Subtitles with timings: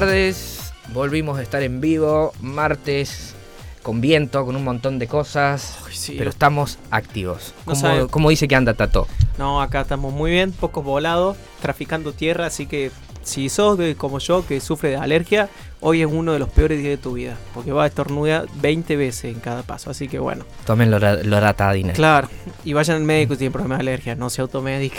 [0.00, 0.72] tardes.
[0.92, 3.34] Volvimos a estar en vivo, martes,
[3.82, 5.78] con viento, con un montón de cosas.
[5.86, 6.14] Ay, sí.
[6.16, 7.52] pero estamos activos.
[7.58, 9.06] No ¿Cómo, sabe- cómo dice que anda Tato?
[9.38, 12.90] No, acá estamos muy bien, pocos volados, traficando tierra, así que
[13.22, 16.78] si sos de- como yo que sufre de alergia, hoy es uno de los peores
[16.78, 20.18] días de tu vida, porque va a estornudar 20 veces en cada paso, así que
[20.18, 20.44] bueno.
[20.64, 21.92] Tomen lora- loratadina.
[21.92, 22.28] Claro,
[22.64, 24.98] y vayan al médico si tienen problemas de alergia, no se automedique.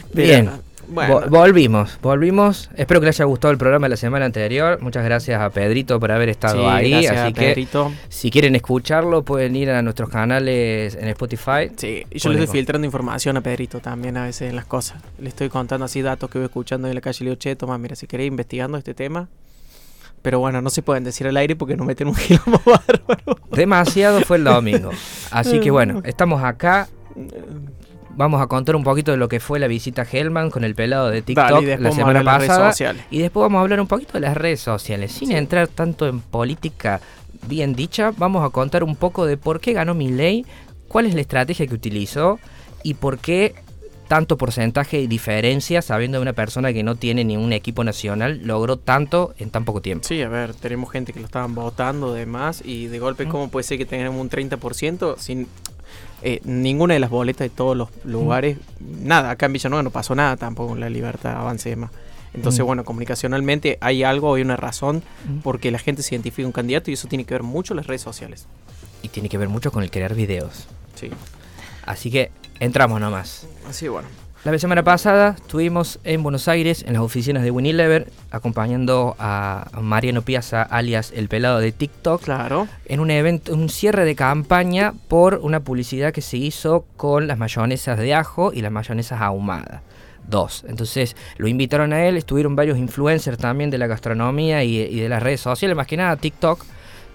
[0.15, 0.51] Bien.
[0.93, 2.71] Bueno, volvimos, volvimos.
[2.77, 4.81] Espero que les haya gustado el programa de la semana anterior.
[4.83, 6.91] Muchas gracias a Pedrito por haber estado sí, ahí.
[6.91, 7.93] gracias, Así que Pedrito.
[8.09, 11.71] si quieren escucharlo, pueden ir a nuestros canales en Spotify.
[11.77, 15.03] Sí, y yo le estoy filtrando información a Pedrito también a veces en las cosas.
[15.19, 17.79] Le estoy contando así datos que voy escuchando en la calle le digo, che, toma,
[17.79, 19.29] mira, si querés investigando este tema.
[20.23, 23.39] Pero bueno, no se pueden decir al aire porque nos meten un quilombo bárbaro.
[23.51, 24.91] Demasiado fue el domingo.
[25.31, 26.89] Así que bueno, estamos acá.
[28.15, 30.75] Vamos a contar un poquito de lo que fue la visita a Hellman con el
[30.75, 32.71] pelado de TikTok Dale, y la semana pasada.
[32.71, 33.03] sociales.
[33.11, 35.13] Y después vamos a hablar un poquito de las redes sociales.
[35.13, 35.35] Sin Sí.
[35.35, 37.01] entrar tanto en política
[37.49, 40.45] bien dicha, vamos a contar un poco de por qué ganó Milei,
[40.89, 42.39] cuál es la estrategia que utilizó
[42.83, 43.55] y por qué
[44.09, 48.77] tanto porcentaje de diferencia, sabiendo de una persona que no tiene ningún equipo nacional, logró
[48.77, 50.07] tanto en tan poco tiempo.
[50.07, 53.27] Sí, a ver, tenemos gente que lo estaban votando demás y de golpe.
[53.27, 55.49] ¿cómo puede ser que tengamos un 30% sin
[56.23, 58.59] eh, ninguna de las boletas de todos los lugares?
[58.81, 61.91] Nada, acá en Villanueva no pasó nada tampoco en la libertad, avance y demás.
[62.35, 62.67] Entonces, Mm.
[62.67, 65.39] bueno, comunicacionalmente hay algo, hay una razón Mm.
[65.41, 68.01] porque la gente se identifica un candidato y eso tiene que ver mucho las redes
[68.03, 68.47] sociales.
[69.03, 70.67] Y tiene que ver mucho con el crear videos.
[70.95, 71.11] Sí,
[71.85, 73.47] Así que entramos nomás.
[73.69, 74.07] así bueno.
[74.45, 80.23] La semana pasada estuvimos en Buenos Aires, en las oficinas de Unilever, acompañando a Mariano
[80.23, 82.67] Piazza, alias el pelado de TikTok, Claro.
[82.87, 87.39] en un evento, un cierre de campaña por una publicidad que se hizo con las
[87.39, 89.81] mayonesas de ajo y las mayonesas ahumadas.
[90.27, 90.65] Dos.
[90.69, 95.09] Entonces lo invitaron a él, estuvieron varios influencers también de la gastronomía y, y de
[95.09, 96.65] las redes sociales, más que nada TikTok.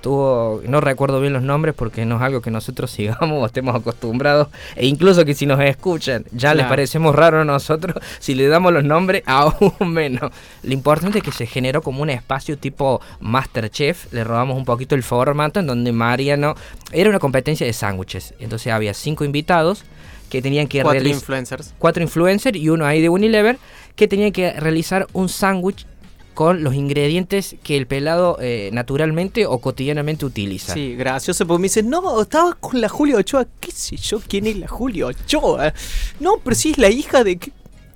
[0.08, 4.48] No recuerdo bien los nombres porque no es algo que nosotros sigamos o estemos acostumbrados.
[4.76, 8.74] E incluso que si nos escuchan, ya les parecemos raro a nosotros, si le damos
[8.74, 10.32] los nombres, aún menos.
[10.64, 14.12] Lo importante es que se generó como un espacio tipo Masterchef.
[14.14, 16.56] Le robamos un poquito el formato en donde Mariano.
[16.92, 18.34] Era una competencia de sándwiches.
[18.40, 19.84] Entonces había cinco invitados
[20.30, 21.74] que tenían que Cuatro realizar influencers.
[21.80, 23.58] cuatro influencers y uno ahí de Unilever
[23.96, 25.86] que tenían que realizar un sándwich
[26.38, 30.76] con los ingredientes que el pelado eh, naturalmente o cotidianamente utiliza.
[30.76, 33.48] Sí, gracioso, porque me dicen, no, estaba con la Julia Ochoa.
[33.60, 35.74] ¿Qué sé yo quién es la Julia Ochoa?
[36.20, 37.40] No, pero sí es la hija de...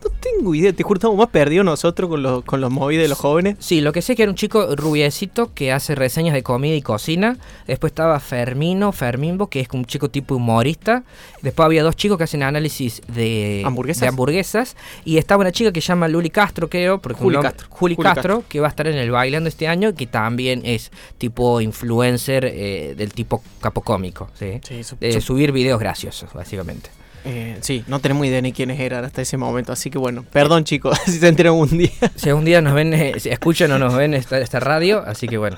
[0.04, 3.10] No tengo idea, te juro, estamos más perdidos nosotros con los, con los movidos de
[3.10, 3.58] los jóvenes.
[3.60, 6.82] Sí, lo que sé que era un chico rubiecito que hace reseñas de comida y
[6.82, 7.38] cocina.
[7.68, 11.04] Después estaba Fermino, Fermimbo, que es un chico tipo humorista.
[11.44, 14.02] Después había dos chicos que hacen análisis de ¿Hamburguesas?
[14.02, 14.76] de hamburguesas.
[15.06, 17.00] Y estaba una chica que se llama Luli Castro, creo.
[17.00, 17.68] Porque Juli nombre- Castro.
[17.70, 18.50] Juli Juli Castro, Castro.
[18.50, 22.96] que va a estar en el Bailando este año, que también es tipo influencer eh,
[22.98, 24.30] del tipo capocómico.
[24.34, 24.60] ¿sí?
[24.68, 26.90] Sí, su- subir videos graciosos, básicamente.
[27.26, 30.64] Eh, sí, no tenemos idea ni quiénes eran hasta ese momento, así que bueno, perdón
[30.64, 31.90] chicos, si se enteran un día.
[32.16, 35.28] Si algún día nos ven, eh, si escuchan o nos ven esta, esta radio, así
[35.28, 35.58] que bueno,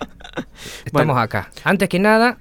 [0.86, 1.20] estamos Bueno.
[1.20, 1.50] acá.
[1.64, 2.38] Antes que nada,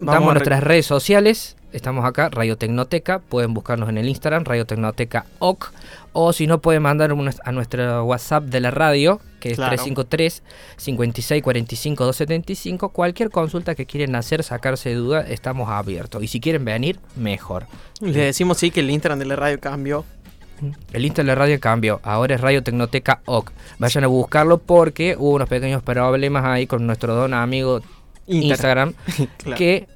[0.00, 1.56] Vamos damos a nuestras redes sociales.
[1.72, 3.18] Estamos acá, Radio Tecnoteca.
[3.20, 5.72] Pueden buscarnos en el Instagram, Radio Tecnoteca OC.
[6.16, 7.10] O si no, pueden mandar
[7.44, 9.70] a nuestro WhatsApp de la radio, que es Claro.
[9.76, 10.42] 353
[10.76, 12.88] 56 45 275.
[12.90, 16.22] Cualquier consulta que quieren hacer, sacarse de duda, estamos abiertos.
[16.22, 17.66] Y si quieren venir, mejor.
[18.00, 20.04] Le decimos sí que el Instagram de la radio cambió.
[20.92, 23.52] El Instagram de la radio cambió, ahora es Radio Tecnoteca OC.
[23.78, 27.80] Vayan a buscarlo porque hubo unos pequeños problemas ahí con nuestro don amigo
[28.28, 28.94] Instagram
[29.38, 29.58] Claro.
[29.58, 29.88] que,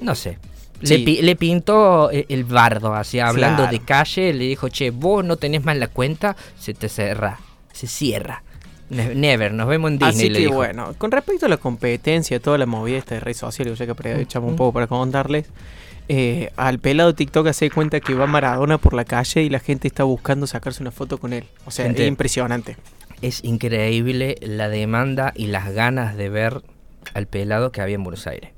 [0.00, 0.38] no sé,
[0.82, 0.98] Sí.
[1.04, 3.72] le, le pintó el, el bardo, así, hablando Claro.
[3.72, 7.40] de calle, le dijo, che, vos no tenés más la cuenta, se te cierra,
[7.72, 8.42] se cierra.
[8.90, 10.54] Ne- Never, nos vemos en Disney, Así le que dijo.
[10.54, 13.92] bueno, con respecto a la competencia, toda la movida esta de redes sociales, ya que
[13.92, 15.46] aprovechamos un poco para contarles,
[16.08, 19.88] eh, al pelado TikTok hace cuenta que va Maradona por la calle y la gente
[19.88, 21.44] está buscando sacarse una foto con él.
[21.66, 22.02] O sea, Gente.
[22.04, 22.76] es impresionante.
[23.20, 26.62] Es increíble la demanda y las ganas de ver
[27.12, 28.52] al pelado que había en Buenos Aires.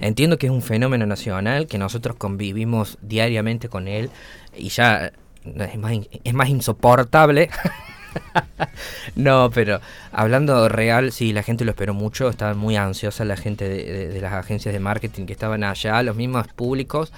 [0.00, 4.10] Entiendo que es un fenómeno nacional, que nosotros convivimos diariamente con él
[4.56, 5.12] y ya
[5.44, 5.92] es más,
[6.24, 7.50] es más insoportable.
[9.16, 9.80] no, pero
[10.12, 14.32] hablando real, sí, la gente lo esperó mucho, estaban muy ansiosa la gente de las
[14.32, 17.12] agencias de marketing que estaban allá, los mismos públicos,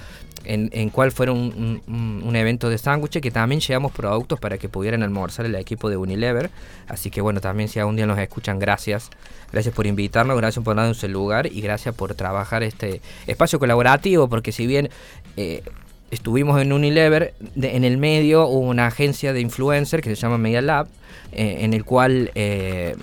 [0.45, 5.03] en, en cuál fuera un evento de sándwiches, que también llevamos productos para que pudieran
[5.03, 6.51] almorzar el equipo de Unilever.
[6.89, 9.11] Así que bueno, también si algún día nos escuchan, gracias.
[9.53, 14.29] Gracias por invitarnos, gracias por darnos el lugar y gracias por trabajar este espacio colaborativo,
[14.29, 14.91] porque si bien
[15.37, 15.63] eh,
[16.11, 20.63] estuvimos en Unilever, en el medio hubo una agencia de influencer que se llama Media
[20.63, 20.87] Lab,
[21.33, 22.97] eh, en el cual eh,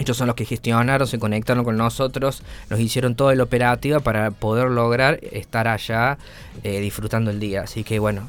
[0.00, 4.30] ellos son los que gestionaron, se conectaron con nosotros, nos hicieron todo el operativo para
[4.30, 6.16] poder lograr estar allá
[6.64, 7.62] eh, disfrutando el día.
[7.62, 8.26] Así que bueno,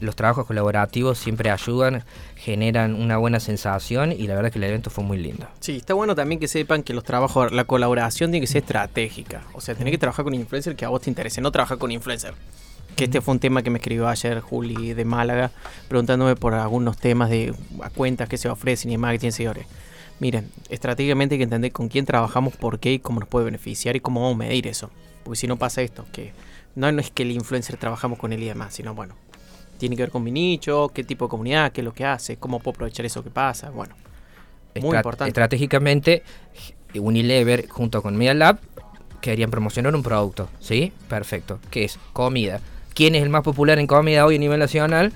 [0.00, 2.02] los trabajos colaborativos siempre ayudan,
[2.34, 5.46] generan una buena sensación y la verdad que el evento fue muy lindo.
[5.60, 9.42] Sí, está bueno también que sepan que los trabajos, la colaboración tiene que ser estratégica.
[9.54, 11.92] O sea, tenés que trabajar con influencer que a vos te interese, no trabajar con
[11.92, 12.34] influencer
[12.96, 15.50] que este fue un tema que me escribió ayer Juli de Málaga,
[15.88, 17.54] preguntándome por algunos temas de
[17.94, 19.66] cuentas que se ofrecen y tienen seguidores.
[20.22, 23.96] Miren, estratégicamente hay que entender con quién trabajamos, por qué y cómo nos puede beneficiar
[23.96, 24.88] y cómo vamos a medir eso.
[25.24, 26.32] Porque si no pasa esto, que
[26.76, 29.16] no, es que el influencer trabajamos con él y demás, sino bueno,
[29.78, 32.36] tiene que ver con mi nicho, qué tipo de comunidad, qué es lo que hace,
[32.36, 33.96] cómo puedo aprovechar eso que pasa, bueno.
[34.80, 35.28] Muy importante.
[35.28, 36.22] Estratégicamente,
[36.94, 38.60] Unilever junto con Media Lab
[39.20, 40.92] querían promocionar un producto, ¿sí?
[41.08, 41.58] Perfecto.
[41.68, 41.98] ¿Qué es?
[42.12, 42.60] Comida.
[42.94, 45.12] ¿Quién es el más popular en comida hoy a nivel nacional?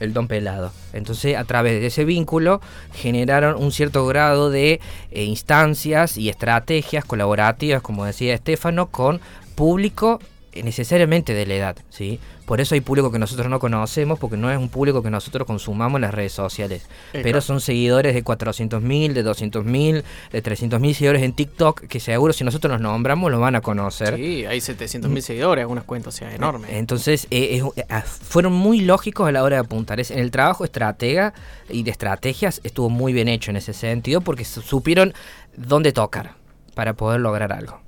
[0.00, 0.72] El don pelado.
[0.92, 2.60] Entonces, a través de ese vínculo,
[2.94, 4.80] generaron un cierto grado de
[5.10, 9.20] eh, instancias y estrategias colaborativas, como decía Estefano, con
[9.54, 10.20] público
[10.62, 12.18] necesariamente de la edad, ¿sí?
[12.46, 15.46] Por eso hay público que nosotros no conocemos, porque no es un público que nosotros
[15.46, 16.86] consumamos en las redes sociales.
[17.12, 20.02] pero son seguidores de 400.000, de 200.000,
[20.32, 24.16] de 300.000 seguidores en TikTok, que seguro si nosotros los nombramos los van a conocer.
[24.16, 25.20] Sí, hay 700.000 mm.
[25.20, 26.70] seguidores, algunas cuentas, o sea, enormes.
[26.72, 30.00] Entonces, eh, eh, ah, fueron muy lógicos a la hora de apuntar.
[30.00, 31.34] En el trabajo estratega
[31.68, 35.12] y de estrategias estuvo muy bien hecho en ese sentido, porque supieron
[35.56, 36.36] dónde tocar
[36.74, 37.87] para poder lograr algo.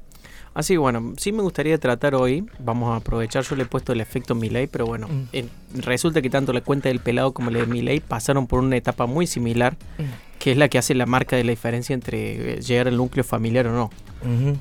[0.53, 4.01] Así bueno, sí me gustaría tratar hoy, vamos a aprovechar, yo le he puesto el
[4.01, 5.81] efecto Miley, pero bueno, mm.
[5.81, 9.07] resulta que tanto la cuenta del pelado como la de Miley pasaron por una etapa
[9.07, 10.39] muy similar, mm.
[10.41, 13.23] que es la que hace la marca de la diferencia entre eh, llegar al núcleo
[13.23, 13.91] familiar o no.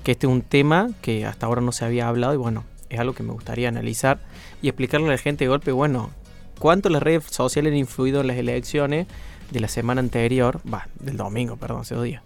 [0.06, 2.98] Que este es un tema que hasta ahora no se había hablado y bueno, es
[2.98, 4.20] algo que me gustaría analizar
[4.62, 6.12] y explicarle a la gente de golpe, bueno,
[6.60, 9.08] cuánto las redes sociales han influido en las elecciones
[9.52, 12.24] de la semana anterior, va, del domingo, perdón, hace dos días.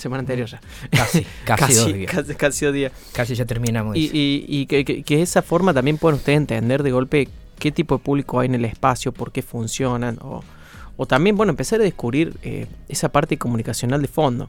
[0.00, 0.60] Semana anterior ya.
[0.90, 2.10] Casi, casi, dos días.
[2.36, 2.92] Casi, dos días.
[3.12, 3.96] Casi ya terminamos.
[3.96, 8.04] Y, y, que, que, esa forma también pueden ustedes entender de golpe qué tipo de
[8.04, 10.42] público hay en el espacio, por qué funcionan, o,
[10.96, 14.48] o también, bueno, empezar a descubrir eh, esa parte comunicacional de fondo.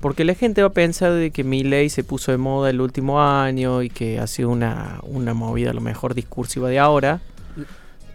[0.00, 2.80] Porque la gente va a pensar de que mi ley se puso de moda el
[2.80, 7.20] último año y que ha sido una, una movida a lo mejor discursiva de ahora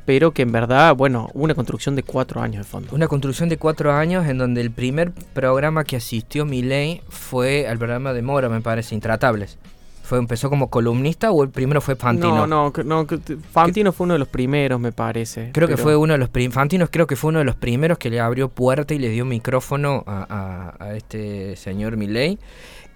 [0.10, 2.96] pero que en verdad, bueno, una construcción de cuatro años de fondo.
[2.96, 7.78] Una construcción de cuatro años en donde el primer programa que asistió Miley fue al
[7.78, 9.60] programa de Mora, me parece, Intratables.
[10.02, 12.48] ¿Fue, ¿Empezó como columnista o el primero fue Fantino?
[12.48, 13.06] No, no, no
[13.52, 15.52] Fantino fue uno de los primeros, me parece.
[15.54, 16.56] Creo que fue uno de los primeros.
[16.56, 19.26] Fantino creo que fue uno de los primeros que le abrió puerta y le dio
[19.26, 22.40] micrófono a, a, a este señor Miley.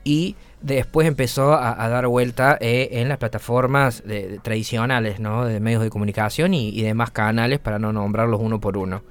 [0.04, 4.02] Y después empezó a, dar vuelta eh, en las plataformas
[4.42, 5.46] tradicionales, ¿no?
[5.46, 9.04] De medios de comunicación y, demás canales para no nombrarlos uno por uno.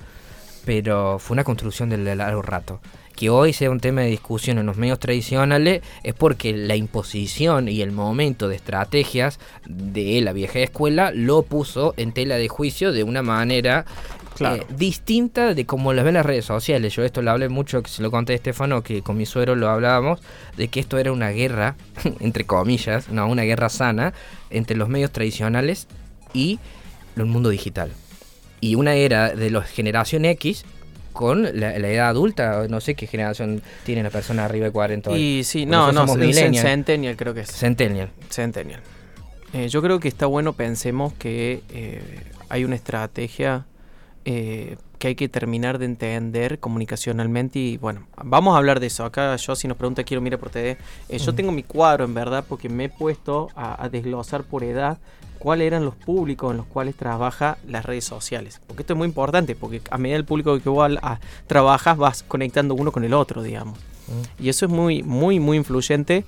[0.64, 2.80] Pero fue una construcción de largo rato.
[3.16, 7.68] Que hoy sea un tema de discusión en los medios tradicionales es porque la imposición
[7.68, 12.92] y el momento de estrategias de la vieja escuela lo puso en tela de juicio
[12.92, 13.84] de una manera
[14.40, 16.94] eh, distinta de como las ven las redes sociales.
[16.94, 19.54] Yo esto lo hablé mucho, que se lo conté a Estefano, que con mi suero
[19.54, 20.20] lo hablábamos,
[20.56, 21.76] de que esto era una guerra,
[22.20, 24.14] entre comillas, no, una guerra sana,
[24.50, 25.86] entre los medios tradicionales
[26.32, 26.58] y
[27.16, 27.92] el mundo digital.
[28.60, 30.64] Y una era de la generación X
[31.12, 35.44] con la, edad adulta, no sé qué generación tiene la persona arriba de 40 Y
[35.44, 37.50] sí, no, no, Centennial creo que es.
[37.50, 38.10] Centennial.
[38.30, 38.80] Centennial.
[39.52, 42.00] Eh, yo creo que está bueno, pensemos que eh,
[42.48, 43.66] hay una estrategia
[44.24, 49.04] eh, que hay que terminar de entender comunicacionalmente y bueno, vamos a hablar de eso.
[49.04, 50.78] Acá yo si nos pregunta quiero mirar por TV,
[51.08, 54.98] eh, yo tengo mi cuadro en verdad porque me he puesto a, desglosar por edad
[55.40, 58.60] cuáles eran los públicos en los cuales trabaja las redes sociales.
[58.68, 60.88] Porque esto es muy importante, porque a medida del público que vos
[61.48, 63.80] trabajas vas conectando uno con el otro, digamos.
[64.38, 66.24] Y eso es muy, muy, muy influyente.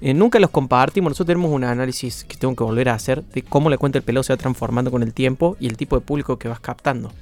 [0.00, 3.42] Eh, nunca los compartimos, nosotros tenemos un análisis que tengo que volver a hacer de
[3.42, 6.04] cómo la cuenta del pelo se va transformando con el tiempo y el tipo de
[6.04, 7.12] público que vas captando.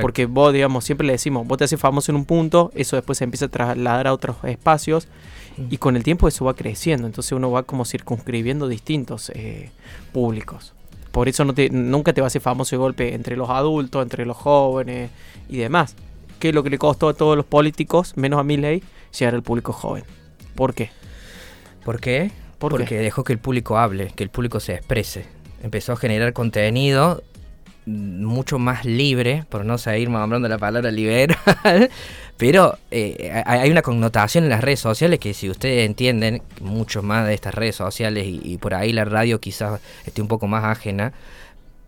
[0.00, 3.18] Porque vos, digamos, siempre le decimos, vos te haces famoso en un punto, eso después
[3.18, 5.08] se empieza a trasladar a otros espacios
[5.68, 9.70] y con el tiempo eso va creciendo, entonces uno va como circunscribiendo distintos eh,
[10.12, 10.74] públicos.
[11.12, 14.02] Por eso no te, nunca te va a hacer famoso de golpe entre los adultos,
[14.02, 15.10] entre los jóvenes
[15.48, 15.96] y demás.
[16.38, 18.82] Que es lo que le costó a todos los políticos, menos a ley
[19.18, 20.04] llegar al público joven.
[20.54, 20.90] ¿Por qué?
[21.84, 22.30] ¿Por qué?
[22.58, 25.26] Porque dejó que el público hable, que el público se exprese.
[25.62, 27.22] Empezó a generar contenido
[27.90, 31.36] mucho más libre, por no seguir nombrando la palabra liberal,
[32.36, 37.26] pero eh, hay una connotación en las redes sociales que si ustedes entienden mucho más
[37.26, 41.12] de estas redes sociales y, por ahí la radio quizás esté un poco más ajena,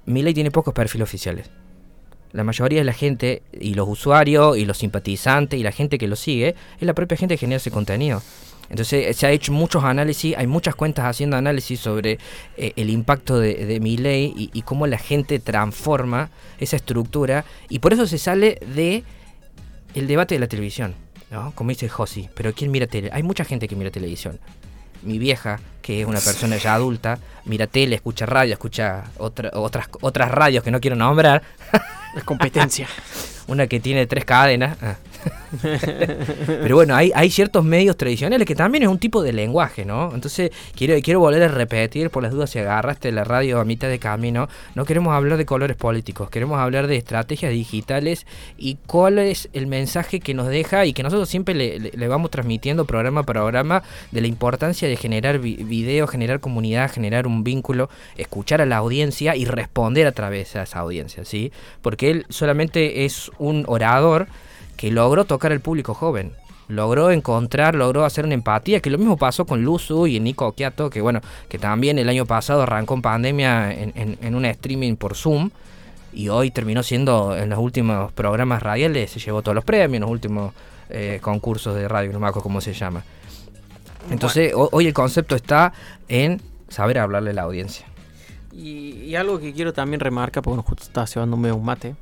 [0.06, 1.50] Milei tiene pocos perfiles oficiales.
[2.32, 6.08] La mayoría de la gente, y los usuarios, y los simpatizantes, y la gente que
[6.08, 8.22] lo sigue, es la propia gente que genera ese contenido.
[8.70, 12.18] Entonces se ha hecho muchos análisis, hay muchas cuentas haciendo análisis sobre
[12.56, 17.44] eh, el impacto de, de mi ley y, y, cómo la gente transforma esa estructura
[17.68, 19.04] y por eso se sale de
[19.94, 20.94] el debate de la televisión,
[21.30, 21.52] ¿no?
[21.54, 23.10] Como dice Josi, pero ¿quién mira tele?
[23.12, 24.38] Hay mucha gente que mira televisión.
[25.02, 29.88] Mi vieja, que es una persona ya adulta, mira tele, escucha radio, escucha otra, otras,
[30.00, 31.42] otras radios que no quiero nombrar.
[32.14, 32.88] La competencia.
[33.48, 34.78] una que tiene tres cadenas.
[34.80, 34.96] Ah.
[36.46, 40.14] Pero bueno, hay, hay ciertos medios tradicionales que también es un tipo de lenguaje, ¿no?
[40.14, 43.88] Entonces, quiero, quiero volver a repetir, por las dudas, si agarraste la radio a mitad
[43.88, 49.18] de camino, no queremos hablar de colores políticos, queremos hablar de estrategias digitales y cuál
[49.18, 53.20] es el mensaje que nos deja y que nosotros siempre le, le, vamos transmitiendo programa
[53.20, 58.60] a programa de la importancia de generar vi video, generar comunidad, generar un vínculo, escuchar
[58.60, 61.52] a la audiencia y responder a través de esa audiencia, ¿sí?
[61.82, 64.28] Porque él solamente es un orador
[64.82, 66.32] que logró tocar al público joven.
[66.66, 70.90] Logró encontrar, logró hacer una empatía, que lo mismo pasó con Luzu y Nico Okiato,
[70.90, 75.14] que bueno, que también el año pasado arrancó en pandemia en, en, un streaming por
[75.14, 75.50] Zoom
[76.12, 80.00] y hoy terminó siendo en los últimos programas radiales, se llevó todos los premios, en
[80.00, 80.52] los últimos
[80.90, 83.04] eh, concursos de radio, no me acuerdo cómo se llama.
[84.10, 84.68] Entonces, bueno.
[84.72, 85.72] hoy el concepto está
[86.08, 87.86] en saber hablarle a la audiencia.
[88.50, 91.94] Y, y algo que quiero también remarcar, porque justo estaba llevándome un mate,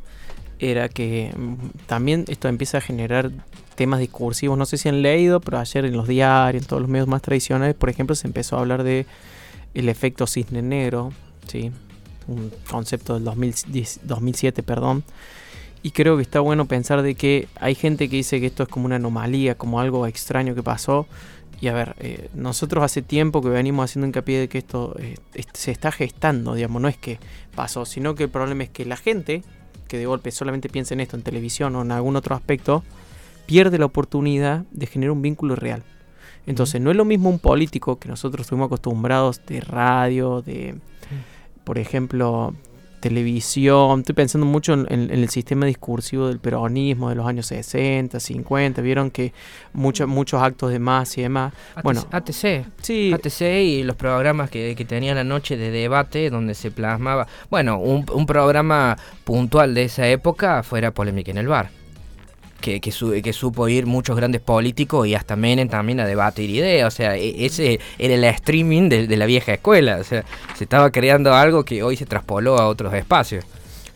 [0.61, 3.31] era que mm, también esto empieza a generar
[3.75, 4.57] temas discursivos.
[4.59, 7.23] No sé si han leído, pero ayer en los diarios, en todos los medios más
[7.23, 9.07] tradicionales, por ejemplo, se empezó a hablar de
[9.75, 11.13] el efecto cisne negro,
[11.49, 11.73] ¿sí?
[12.29, 15.03] un concepto del 2010, 2007, perdón.
[15.83, 18.69] Y creo que está bueno pensar de que hay gente que dice que esto es
[18.69, 21.07] como una anomalía, como algo extraño que pasó.
[21.61, 25.17] Y a ver, eh, nosotros hace tiempo que venimos haciendo hincapié de que esto eh,
[25.53, 27.19] se está gestando, digamos, no es que
[27.55, 29.43] pasó, sino que el problema es que la gente,
[29.91, 32.85] que de golpe solamente piensa en esto en televisión o en algún otro aspecto,
[33.47, 35.83] pierde la oportunidad de generar un vínculo real.
[36.47, 40.77] Entonces, no es lo mismo un político que nosotros estuvimos acostumbrados de radio, de,
[41.65, 42.55] por ejemplo,
[43.01, 44.01] televisión.
[44.01, 48.83] Estoy pensando mucho en, en, el sistema discursivo del peronismo de los años 60, 50.
[48.83, 49.33] Vieron que
[49.73, 51.53] mucho, muchos actos de más y demás.
[51.75, 52.67] ATC, bueno, ATC.
[52.83, 53.13] Sí.
[53.13, 57.27] ATC y los programas que, que tenían la noche de debate donde se plasmaba.
[57.51, 61.80] Bueno, un, un programa puntual de esa época fuera Polémica en el Bar
[62.61, 66.51] que, que, su, que, supo ir muchos grandes políticos y hasta Menem también a debatir
[66.51, 66.93] ideas.
[66.93, 69.99] O sea, e, ese era el streaming de, de, la vieja escuela.
[69.99, 70.25] O sea,
[70.57, 73.45] se estaba creando algo que hoy se traspoló a otros espacios.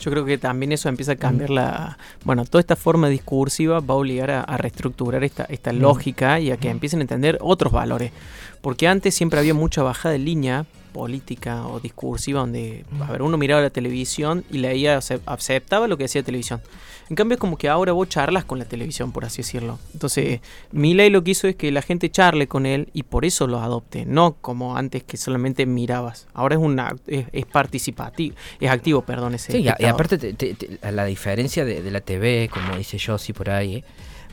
[0.01, 1.97] Yo creo que también eso empieza a cambiar la...
[2.25, 6.51] Bueno, toda esta forma discursiva va a obligar a, a reestructurar esta, esta lógica y
[6.51, 8.13] a que empiecen a entender otros valores.
[8.61, 13.37] Porque antes siempre había mucha bajada de línea política o discursiva donde, a ver, uno
[13.37, 16.63] miraba la televisión y leía, aceptaba lo que decía la televisión.
[17.11, 19.79] En cambio es como que ahora vos charlas con la televisión, por así decirlo.
[19.93, 20.41] Entonces,
[20.73, 23.61] Milei lo que hizo es que la gente charle con él y por eso lo
[23.61, 26.27] adopte, no como antes que solamente mirabas.
[26.33, 30.33] Ahora es una es, es participativo, es activo, perdón, ese Sí, y, y aparte te,
[30.33, 33.85] te, te, la diferencia de, de, la TV, como dice Josie por ahí, ¿eh?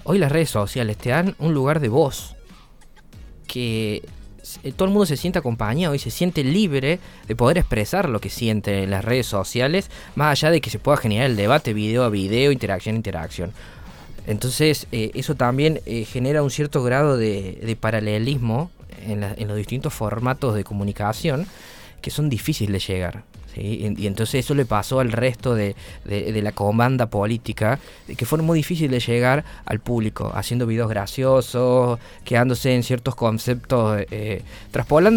[0.03, 2.35] hoy las redes sociales te dan un lugar de voz
[3.47, 4.01] que
[4.75, 8.29] todo el mundo se siente acompañado y se siente libre de poder expresar lo que
[8.29, 12.03] siente en las redes sociales, más allá de que se pueda generar el debate video
[12.03, 13.51] a video, interacción a interacción.
[14.27, 18.71] Entonces, eh, eso también eh, genera un cierto grado de, de paralelismo
[19.05, 21.47] en, la, en, los distintos formatos de comunicación
[22.01, 23.23] que son difíciles de llegar.
[23.53, 23.93] ¿Sí?
[23.97, 27.79] Y, entonces eso le pasó al resto de, de, la comanda política,
[28.17, 34.01] que fue muy difícil de llegar al público, haciendo videos graciosos, quedándose en ciertos conceptos,
[34.11, 34.43] eh,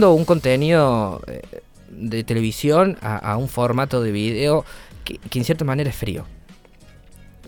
[0.02, 1.42] un contenido eh,
[1.90, 4.64] de televisión a, un formato de video
[5.04, 6.26] que, en cierta manera es frío.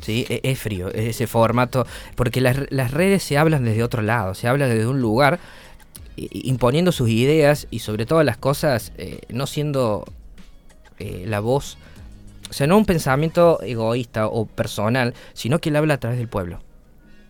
[0.01, 0.27] ¿sí?
[0.29, 4.49] Es frío, es ese formato, porque las, las, redes se hablan desde otro lado, se
[4.49, 5.39] habla desde un lugar
[6.17, 10.05] imponiendo sus ideas y sobre todas las cosas eh, no siendo
[10.99, 11.79] eh, la voz,
[12.51, 16.29] o sea, no un pensamiento egoísta o personal, sino que él habla a través del
[16.29, 16.61] pueblo.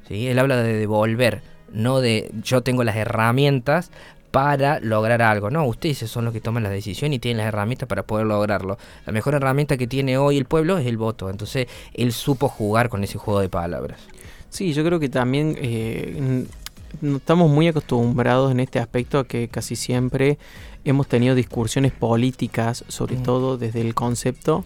[0.08, 0.28] ¿sí?
[0.28, 1.42] Él habla de devolver,
[1.73, 3.90] no de yo tengo las herramientas
[4.30, 5.50] para lograr algo.
[5.50, 8.76] No, ustedes son los que toman la decisión y tienen las herramientas para poder lograrlo.
[9.06, 11.30] La mejor herramienta que tiene hoy el pueblo es el voto.
[11.30, 13.99] Entonces, él supo jugar con ese juego de palabras.
[14.50, 16.44] Sí, yo creo que también eh,
[17.02, 20.38] estamos muy acostumbrados en este aspecto a que casi siempre
[20.86, 23.22] hemos tenido discusiones políticas, sobre mm.
[23.22, 24.64] todo desde el concepto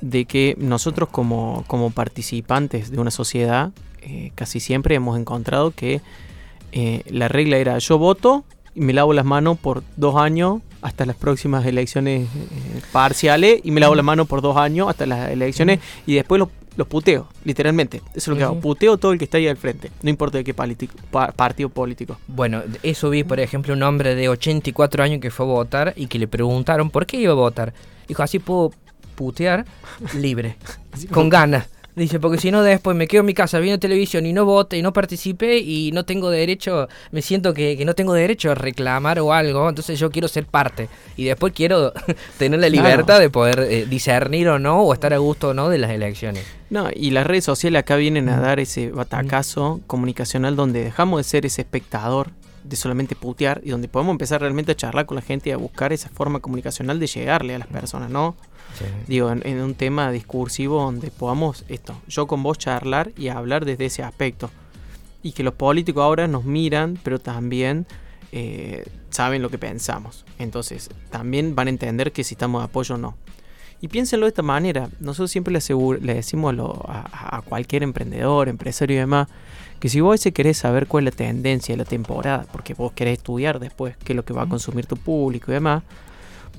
[0.00, 3.70] de que nosotros como, como participantes de una sociedad,
[4.02, 6.02] eh, casi siempre hemos encontrado que
[6.72, 8.44] eh, la regla era yo voto
[8.74, 13.70] y me lavo las manos por dos años hasta las próximas elecciones eh, parciales y
[13.70, 17.28] me lavo la mano por dos años hasta las elecciones y después los los puteo,
[17.44, 17.98] literalmente.
[18.14, 18.60] Eso es lo que hago.
[18.60, 19.90] Puteo todo el que está ahí al frente.
[20.02, 22.18] No importa de qué partido político.
[22.26, 26.06] Bueno, eso vi, por ejemplo, un hombre de 84 años que fue a votar y
[26.06, 27.74] que le preguntaron por qué iba a votar.
[28.08, 28.72] Dijo, así puedo
[29.14, 29.64] putear
[30.14, 30.56] libre,
[31.10, 31.68] con ganas.
[31.96, 34.76] Dice, porque si no después me quedo en mi casa viendo televisión y no vote
[34.76, 39.20] y no participe y no tengo derecho, me siento que, no tengo derecho a reclamar
[39.20, 40.88] o algo, entonces yo quiero ser parte.
[41.16, 41.92] Y después quiero
[42.38, 45.68] tener la libertad de poder eh, discernir o no o estar a gusto o no
[45.68, 46.44] de las elecciones.
[46.68, 51.24] No, y las redes sociales acá vienen a dar ese batacazo comunicacional donde dejamos de
[51.24, 52.30] ser ese espectador
[52.64, 55.56] de solamente putear y donde podemos empezar realmente a charlar con la gente y a
[55.56, 58.34] buscar esa forma comunicacional de llegarle a las personas, ¿no?
[59.06, 63.84] Digo, en, un tema discursivo donde podamos esto, yo con vos charlar y hablar desde
[63.86, 64.50] ese aspecto.
[65.22, 67.86] Y que los políticos ahora nos miran, pero también
[68.32, 70.24] eh, saben lo que pensamos.
[70.38, 73.16] Entonces, también van a entender que si estamos de apoyo o no.
[73.80, 74.88] Y piénsenlo de esta manera.
[74.98, 75.60] Nosotros siempre le,
[76.00, 76.54] le decimos
[76.88, 79.28] a, a, cualquier emprendedor, empresario y demás,
[79.80, 83.18] que si vos querés saber cuál es la tendencia de la temporada, porque vos querés
[83.18, 85.82] estudiar después qué es lo que va a consumir tu público y demás,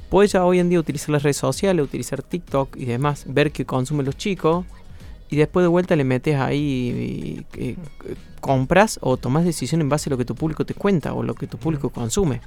[0.09, 3.65] Puedes ya hoy en día utilizar las redes sociales, utilizar TikTok y demás, ver qué
[3.65, 4.65] consumen los chicos
[5.29, 7.77] y después de vuelta le metes ahí, y,
[8.39, 11.33] compras o tomas decisión en base a lo que tu público te cuenta o lo
[11.33, 12.41] que tu público consume.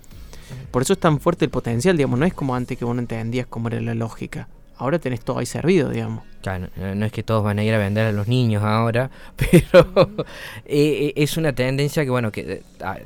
[0.71, 3.01] Por eso es tan fuerte el potencial, digamos, no es como antes que vos no
[3.01, 4.49] entendías cómo era la lógica.
[4.77, 6.23] Ahora tenés todo ahí servido, digamos.
[6.43, 10.09] Claro, no es que todos van a ir a vender a los niños ahora, pero
[10.65, 12.99] eh, eh, es una tendencia que, bueno, que ah,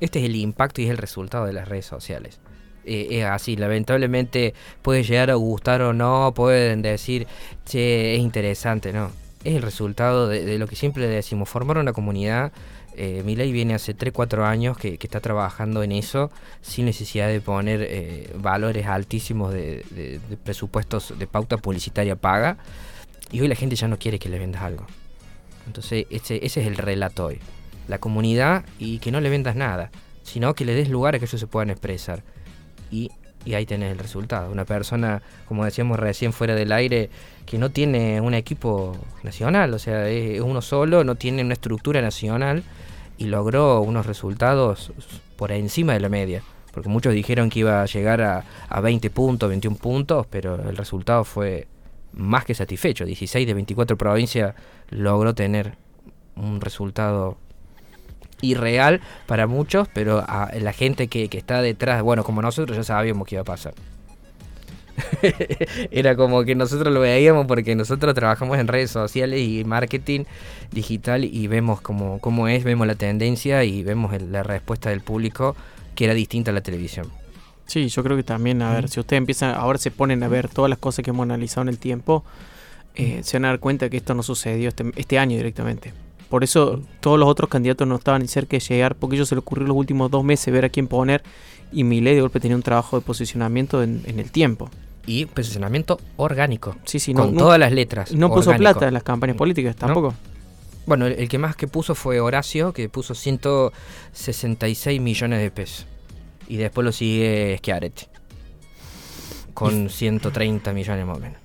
[0.00, 2.40] este es el impacto y es el resultado de las redes sociales.
[2.84, 7.26] Eh, es así, lamentablemente puede llegar a gustar o no, pueden decir,
[7.64, 9.10] che, es interesante, no.
[9.44, 12.52] Es el resultado de, lo que siempre decimos, formar una comunidad.
[12.96, 17.82] Eh, Miley viene hace 3-4 años que, está trabajando en eso sin necesidad de poner
[17.82, 22.58] eh, valores altísimos de, presupuestos de pauta publicitaria paga.
[23.30, 24.86] Y hoy la gente ya no quiere que le vendas algo.
[25.66, 27.38] Entonces ese, ese es el relato hoy.
[27.88, 29.90] La comunidad y que no le vendas nada,
[30.22, 32.22] sino que le des lugar a que ellos se puedan expresar
[32.92, 33.10] y,
[33.54, 34.50] ahí tenés el resultado.
[34.50, 37.10] Una persona, como decíamos recién fuera del aire,
[37.46, 42.00] que no tiene un equipo nacional, o sea, es uno solo, no tiene una estructura
[42.00, 42.62] nacional
[43.18, 44.92] y logró unos resultados
[45.36, 46.42] por encima de la media.
[46.72, 50.76] Porque muchos dijeron que iba a llegar a, a 20 puntos, 21 puntos, pero el
[50.76, 51.66] resultado fue
[52.12, 53.04] más que satisfecho.
[53.04, 54.54] 16 de 24 provincias
[54.88, 55.76] logró tener
[56.36, 57.36] un resultado
[58.42, 63.26] irreal para muchos, pero a la gente que, está detrás, bueno, como nosotros ya sabíamos
[63.26, 63.74] que iba a pasar.
[65.90, 70.24] Era como que nosotros lo veíamos porque nosotros trabajamos en redes sociales y marketing
[70.70, 75.56] digital y vemos cómo, cómo es, vemos la tendencia y vemos la respuesta del público
[75.94, 77.06] que era distinta a la televisión.
[77.66, 80.48] Sí, yo creo que también, a ver, si ustedes empiezan, ahora se ponen a ver
[80.48, 82.24] todas las cosas que hemos analizado en el tiempo,
[82.94, 85.92] eh, se van a dar cuenta que esto no sucedió este, este año directamente.
[86.32, 89.34] Por eso todos los otros candidatos no estaban ni cerca de llegar, porque ellos se
[89.34, 91.22] le ocurrió los últimos dos meses ver a quién poner
[91.70, 94.70] y Milei de golpe tenía un trabajo de posicionamiento en, el tiempo.
[95.04, 96.74] Y posicionamiento orgánico.
[96.86, 98.12] Sí, sí, con todas las letras.
[98.12, 100.14] No puso plata en las campañas políticas tampoco.
[100.86, 105.86] Bueno, el, que más que puso fue Horacio, que puso 166 millones de pesos.
[106.48, 108.06] Y después lo sigue Schiaretti,
[109.52, 111.38] con 130 millones más o menos.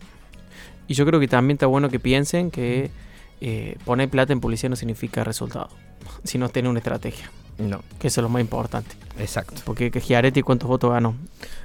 [0.87, 2.89] Y yo creo que también está bueno que piensen que
[3.41, 5.69] eh, poner plata en publicidad no significa resultado,
[6.23, 7.31] sino tener una estrategia.
[7.57, 7.81] No.
[7.99, 8.95] Que eso es lo más importante.
[9.17, 9.61] Exacto.
[9.65, 11.15] Porque que Giaretti, ¿cuántos votos ganó?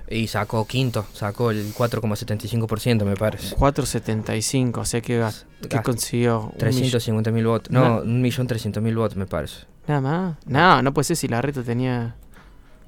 [0.08, 3.54] Y sacó quinto, sacó el 4,75%, me parece.
[3.56, 5.22] 4,75, o sea que,
[5.68, 6.52] que consiguió.
[6.58, 7.70] 350 mil votos.
[7.70, 9.66] No, un millón trescientos mil votos, me parece.
[9.86, 10.36] Nada más.
[10.46, 12.14] No, no puede ser si la reta tenía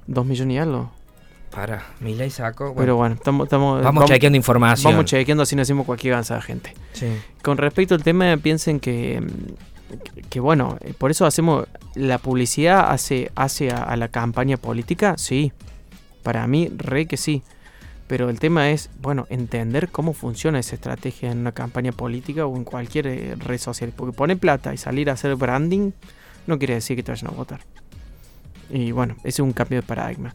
[0.07, 0.91] 2 millones y algo.
[1.55, 2.75] Para, Milei sacó.
[2.75, 4.91] Pero bueno, estamos, vamos, chequeando información.
[4.91, 6.73] Vamos chequeando así no hacemos cualquier avanzada, gente.
[6.91, 7.07] Sí.
[7.41, 9.23] Con respecto al tema, piensen que,
[10.29, 11.65] que, bueno, eh, por eso hacemos.
[11.93, 15.53] La publicidad hace, hace a, la campaña política, sí.
[16.23, 17.41] Para mí, re que sí.
[18.07, 22.57] Pero el tema es, bueno, entender cómo funciona esa estrategia en una campaña política o
[22.57, 23.93] en cualquier eh, red social.
[23.95, 25.91] Porque poner plata y salir a hacer branding
[26.47, 27.61] no quiere decir que te vayan a votar.
[28.69, 30.33] Y bueno, ese es un cambio de paradigma.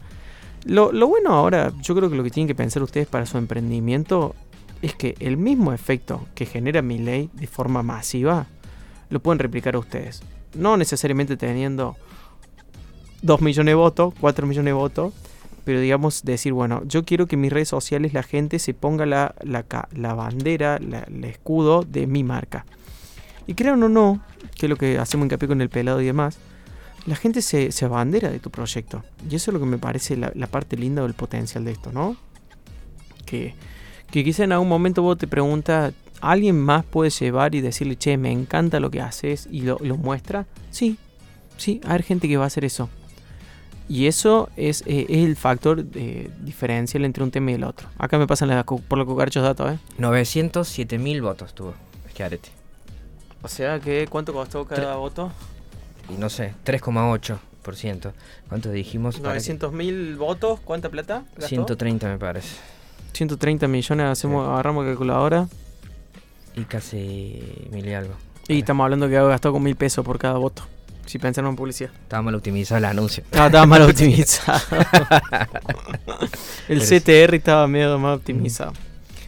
[0.65, 4.35] Lo, bueno ahora, yo creo que lo que tienen que pensar ustedes para su emprendimiento
[4.81, 8.47] es que el mismo efecto que genera mi ley de forma masiva,
[9.09, 10.21] lo pueden replicar ustedes.
[10.55, 11.95] No necesariamente teniendo
[13.21, 15.13] 2 millones de votos, 4 millones de votos,
[15.63, 19.35] pero digamos decir, bueno, yo quiero que mis redes sociales la gente se ponga la,
[19.43, 22.65] la, bandera, el escudo de mi marca.
[23.47, 24.21] Y crean o no,
[24.55, 26.37] que es lo que hacemos hincapié con el pelado y demás,
[27.05, 29.03] la gente se, se abandera de tu proyecto.
[29.29, 31.91] Y eso es lo que me parece la, la parte linda del potencial de esto,
[31.91, 32.15] ¿no?
[33.25, 33.53] Que,
[34.11, 38.17] que quizá en algún momento vos te preguntas, ¿alguien más puede llevar y decirle, che,
[38.17, 40.45] me encanta lo que haces y lo, lo muestra?
[40.69, 40.97] Sí,
[41.57, 42.89] sí, hay gente que va a hacer eso.
[43.89, 47.89] Y eso es, eh, es el factor eh, diferencial entre un tema y el otro.
[47.97, 49.79] Acá me pasan la cu- por los cucarachos datos, ¿eh?
[49.97, 51.73] 907 mil votos tuvo
[52.11, 52.49] Schiaretti.
[53.41, 55.31] O sea que, ¿cuánto costó cada Tre- voto?
[56.13, 58.11] Y no sé, 3,8%.
[58.49, 59.15] ¿Cuánto dijimos?
[59.15, 61.23] Para que- 900 mil votos, ¿cuánta plata?
[61.35, 61.47] gastó?
[61.47, 62.55] 130 me parece.
[63.13, 64.51] 130 millones, hacemos, Sí.
[64.51, 65.47] agarramos calculadora.
[66.55, 68.13] Y casi mil y algo.
[68.47, 70.63] Y estamos hablando que gastó con mil pesos por cada voto.
[71.05, 71.91] Si pensaron en publicidad.
[72.03, 73.23] Estaba mal optimizado el anuncio.
[73.33, 74.59] No, estaba mal optimizado.
[76.69, 78.73] el Pero CTR estaba medio mal optimizado.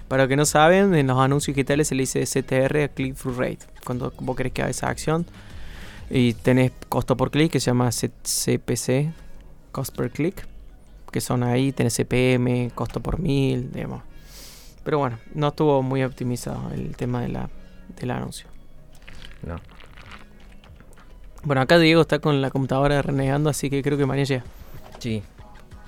[0.08, 3.16] Para los que no saben, en los anuncios digitales se le dice CTR a Click
[3.16, 3.60] Through Rate.
[3.86, 5.26] Cuando vos querés que haga esa acción
[6.10, 9.14] y tenés costo por clic que se llama CPC,
[9.72, 10.48] Cost per Click,
[11.12, 14.04] que son ahí, tenés CPM, costo por mil, digamos.
[14.84, 17.50] Pero bueno, no estuvo muy optimizado el tema de la,
[18.00, 18.48] del anuncio.
[19.46, 19.56] No.
[21.44, 24.44] Bueno, acá Diego está con la computadora renegando, así que creo que mañana llega.
[25.00, 25.24] Sí.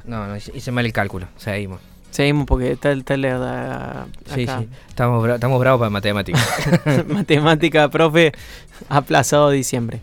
[0.03, 1.27] No, no, hice mal el cálculo.
[1.37, 1.79] Seguimos.
[2.15, 4.59] Seguimos porque está, está la verdad Sí, acá.
[4.61, 4.67] sí.
[4.87, 6.41] Estamos, bra- estamos bravos para matemáticas.
[7.09, 8.31] Matemática, profe,
[8.87, 9.99] aplazado diciembre.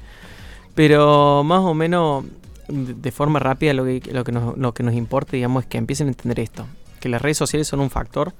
[0.74, 2.24] Pero más o menos
[2.68, 5.68] de de forma rápida lo que, lo, que nos, lo que nos importa, digamos, es
[5.70, 6.66] que empiecen a entender esto.
[7.00, 8.32] Que las redes sociales son un factor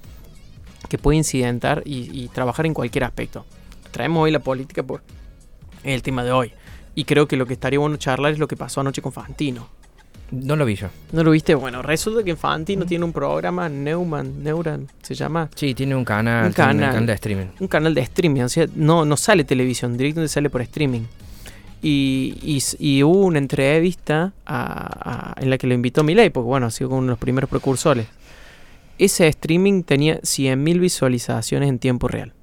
[0.88, 3.44] que puede incidentar y, y trabajar en cualquier aspecto.
[3.90, 5.02] Traemos hoy la política por
[5.82, 6.52] el tema de hoy.
[6.94, 9.68] Y creo que lo que estaría bueno charlar es lo que pasó anoche con Fantino.
[10.32, 10.88] No lo vi yo.
[11.12, 11.54] ¿No lo viste?
[11.54, 16.46] Bueno, resulta que Fantino tiene un programa, Neumann, Neuran, se llama, Sí, tiene un canal,
[16.46, 17.06] Un canal.
[17.06, 17.46] de streaming.
[17.60, 21.02] un canal de streaming, o sea, no, no sale televisión, directamente sale por streaming.
[21.84, 26.30] Y, y s- y hubo una entrevista a- a- en la que lo invitó Milei,
[26.30, 28.06] porque bueno, ha sido uno de los primeros precursores.
[28.98, 32.34] Ese streaming tenía 100.000 visualizaciones en tiempo real.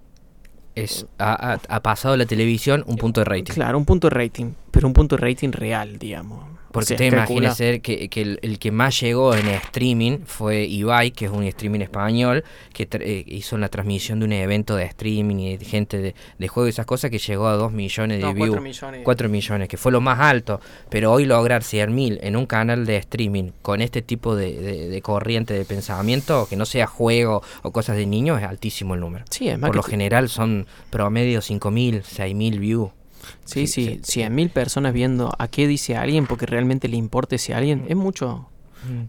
[0.76, 3.54] Es, ha pasado la televisión un punto de rating.
[3.54, 6.46] Claro, un punto de rating, pero un punto de rating real, digamos.
[6.72, 11.26] Porque imaginas ser que, que el, el que más llegó en streaming fue Ibai, que
[11.26, 15.36] es un streaming español, que tra- eh, hizo la transmisión de un evento de streaming
[15.38, 18.24] y de gente de, de juego y esas cosas que llegó a 2 millones de
[18.24, 18.50] No, views.
[18.50, 19.02] 4 millones.
[19.04, 20.62] 4 millones, que fue lo más alto.
[20.90, 24.90] Pero hoy lograr 100 mil en un canal de streaming con este tipo de, de-
[24.90, 29.00] de corriente de pensamiento, que no sea juego o cosas de niños, es altísimo el
[29.00, 29.26] número.
[29.30, 32.92] Sí, además Por que lo general son promedio 5 mil, 6 mil views.
[33.46, 34.22] Sí, Sí, sí.
[34.22, 38.50] 100.000 personas viendo a qué dice alguien porque realmente le importa ese alguien, es mucho.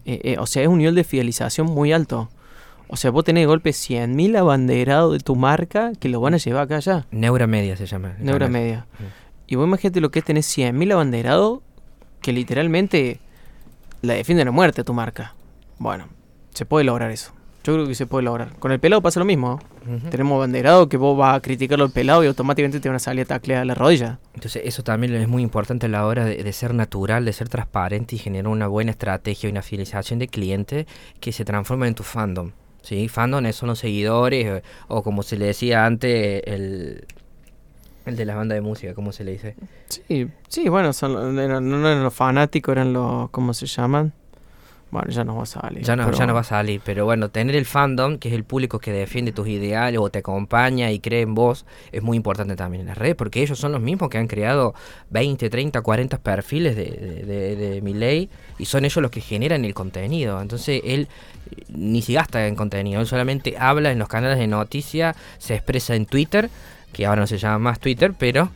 [0.05, 2.29] Eh, eh, o sea, es un nivel de fidelización muy alto.
[2.87, 6.37] O sea, vos tenés de golpe 100.000 abanderados de tu marca que lo van a
[6.37, 7.07] llevar acá allá.
[7.11, 8.15] Neura Media se llama.
[8.19, 8.51] el Neura canal.
[8.61, 8.87] Media.
[9.47, 11.59] Y vos imagínate lo que es tener 100.000 abanderados
[12.21, 13.19] que literalmente
[14.01, 15.35] la defienden a muerte tu marca.
[15.79, 16.07] Bueno,
[16.53, 17.31] se puede lograr eso.
[17.63, 18.57] Yo creo que se puede lograr.
[18.57, 19.59] Con el pelado pasa lo mismo.
[20.09, 23.23] Tenemos abanderado que vos vas a criticarlo al pelado y automáticamente te van a salir
[23.23, 24.19] a taclear a la rodilla.
[24.33, 27.49] Entonces eso también es muy importante a la hora de, de ser natural, de ser
[27.49, 30.87] transparente y generar una buena estrategia y una fidelización de cliente
[31.19, 32.51] que se transforma en tu fandom.
[32.81, 33.07] ¿sí?
[33.07, 37.05] Fandom son los seguidores eh, o como se le decía antes el,
[38.07, 39.55] el de las bandas de música, ¿cómo se le dice?
[39.87, 44.13] Sí, sí, bueno, son, eran- no eran los fanáticos, eran los, ¿cómo se llaman?
[44.91, 45.83] Bueno, ya no va a salir.
[45.83, 48.33] Ya no, pero- ya no va a salir, pero bueno, tener el fandom, que es
[48.35, 52.17] el público que defiende tus ideales o te acompaña y cree en vos, es muy
[52.17, 54.73] importante también en las redes, porque ellos son los mismos que han creado
[55.09, 56.85] 20, 30, 40 perfiles de,
[57.25, 60.41] de, de, de y son ellos los que generan el contenido.
[60.41, 61.07] Entonces él
[61.51, 65.55] eh, ni se gasta en contenido, él solamente habla en los canales de noticias, se
[65.55, 66.49] expresa en Twitter,
[66.91, 68.49] que ahora no se llama más Twitter, pero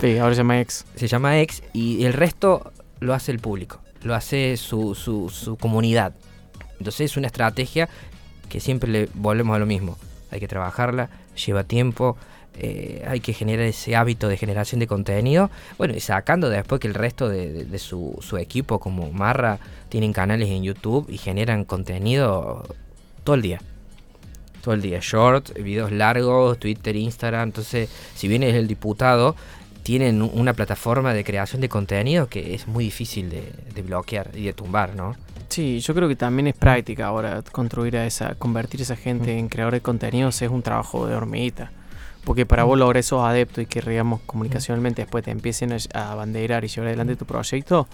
[0.00, 0.84] Sí, ahora se llama ex.
[0.94, 5.56] se llama ex y el resto lo hace el público, lo hace su, su, su
[5.56, 6.12] comunidad.
[6.78, 7.88] Entonces es una estrategia
[8.48, 9.98] que siempre le volvemos a lo mismo.
[10.30, 12.16] Hay que trabajarla, lleva tiempo,
[12.54, 15.50] eh, hay que generar ese hábito de generación de contenido.
[15.78, 19.58] Bueno, y sacando después que el resto de, su, su equipo como Marra
[19.88, 22.64] tienen canales en YouTube y generan contenido
[23.24, 23.60] todo el día.
[24.62, 27.48] Todo el día, short, videos largos, Twitter, Instagram.
[27.48, 29.34] Entonces, si bien es el diputado,
[29.82, 34.44] tienen una plataforma de creación de contenido que es muy difícil de, de bloquear y
[34.44, 35.16] de tumbar, ¿no?
[35.50, 39.36] Sí, yo creo que también es práctica ahora construir a esa, convertir a esa gente
[39.36, 41.72] en creadores de contenidos es un trabajo de hormiguita.
[42.24, 46.14] Porque para vos lograr esos adeptos y que, digamos, comunicacionalmente después te empiecen a, a
[46.14, 47.88] banderar y llevar adelante tu proyecto,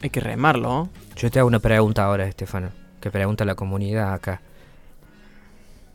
[0.00, 0.68] hay que remarlo.
[0.68, 0.88] ¿no?
[1.16, 4.40] Yo te hago una pregunta ahora, Estefano, que pregunta la comunidad acá.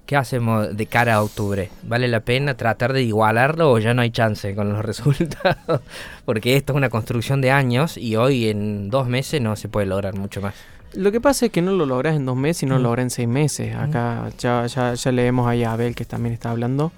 [0.10, 1.70] ¿Qué hacemos de cara a octubre?
[1.84, 5.82] ¿Vale la pena tratar de igualarlo o ya no hay chance con los resultados?
[6.26, 9.86] Porque esto es una construcción de años y hoy en dos meses no se puede
[9.86, 10.56] lograr mucho más.
[10.96, 13.04] Lo que pasa es que no lo logras en dos meses y no lo logras
[13.04, 13.76] en seis meses.
[13.76, 16.92] Acá ya, ya, ya leemos ahí a Abel que también está hablando.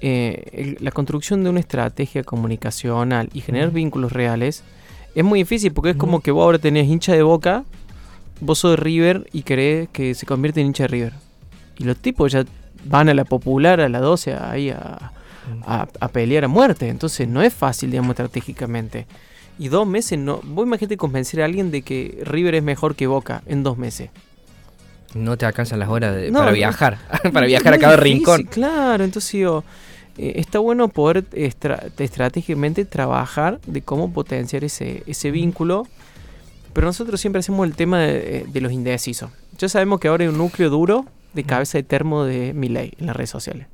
[0.00, 4.64] Eh, la construcción de una estrategia comunicacional y generar vínculos reales
[5.14, 7.62] es muy difícil porque es como que vos ahora tenés hincha de boca,
[8.40, 11.29] vos sos de River y querés que se convierta en hincha de River.
[11.80, 12.44] Y los tipos ya
[12.84, 15.12] van a la popular a la 12 ahí a,
[15.66, 16.88] a, pelear a muerte.
[16.88, 19.06] Entonces no es fácil, digamos, estratégicamente.
[19.58, 20.40] Y dos meses no.
[20.44, 24.10] Vos imagínate convencer a alguien de que River es mejor que Boca en dos meses.
[25.14, 26.98] No te alcanzan las horas para viajar,
[27.32, 28.44] para viajar a cada rincón.
[28.44, 29.64] Claro, entonces yo,
[30.18, 35.86] eh, está bueno poder estratégicamente trabajar de cómo potenciar ese, ese vínculo,
[36.74, 39.30] pero nosotros siempre hacemos el tema de, los indecisos.
[39.58, 43.06] Ya sabemos que ahora hay un núcleo duro de cabeza de termo de Miley en
[43.06, 43.66] las redes sociales.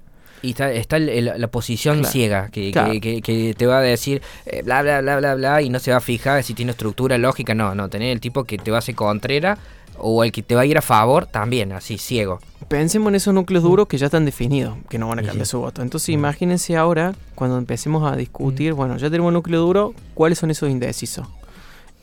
[0.42, 5.00] Y está, está la posición ciega que, que, te va a decir eh, bla, bla,
[5.00, 7.54] bla, bla, bla, y no se va a fijar si tiene estructura lógica.
[7.54, 9.58] No, no, tener el tipo que te va a hacer contrera
[9.98, 12.40] o el que te va a ir a favor también, así, ciego.
[12.68, 15.58] Pensemos en esos núcleos duros que ya están definidos, que no van a cambiar su
[15.58, 15.82] voto.
[15.82, 20.50] Entonces, imagínense ahora, cuando empecemos a discutir, bueno, ya tenemos un núcleo duro, ¿cuáles son
[20.50, 21.26] esos indecisos?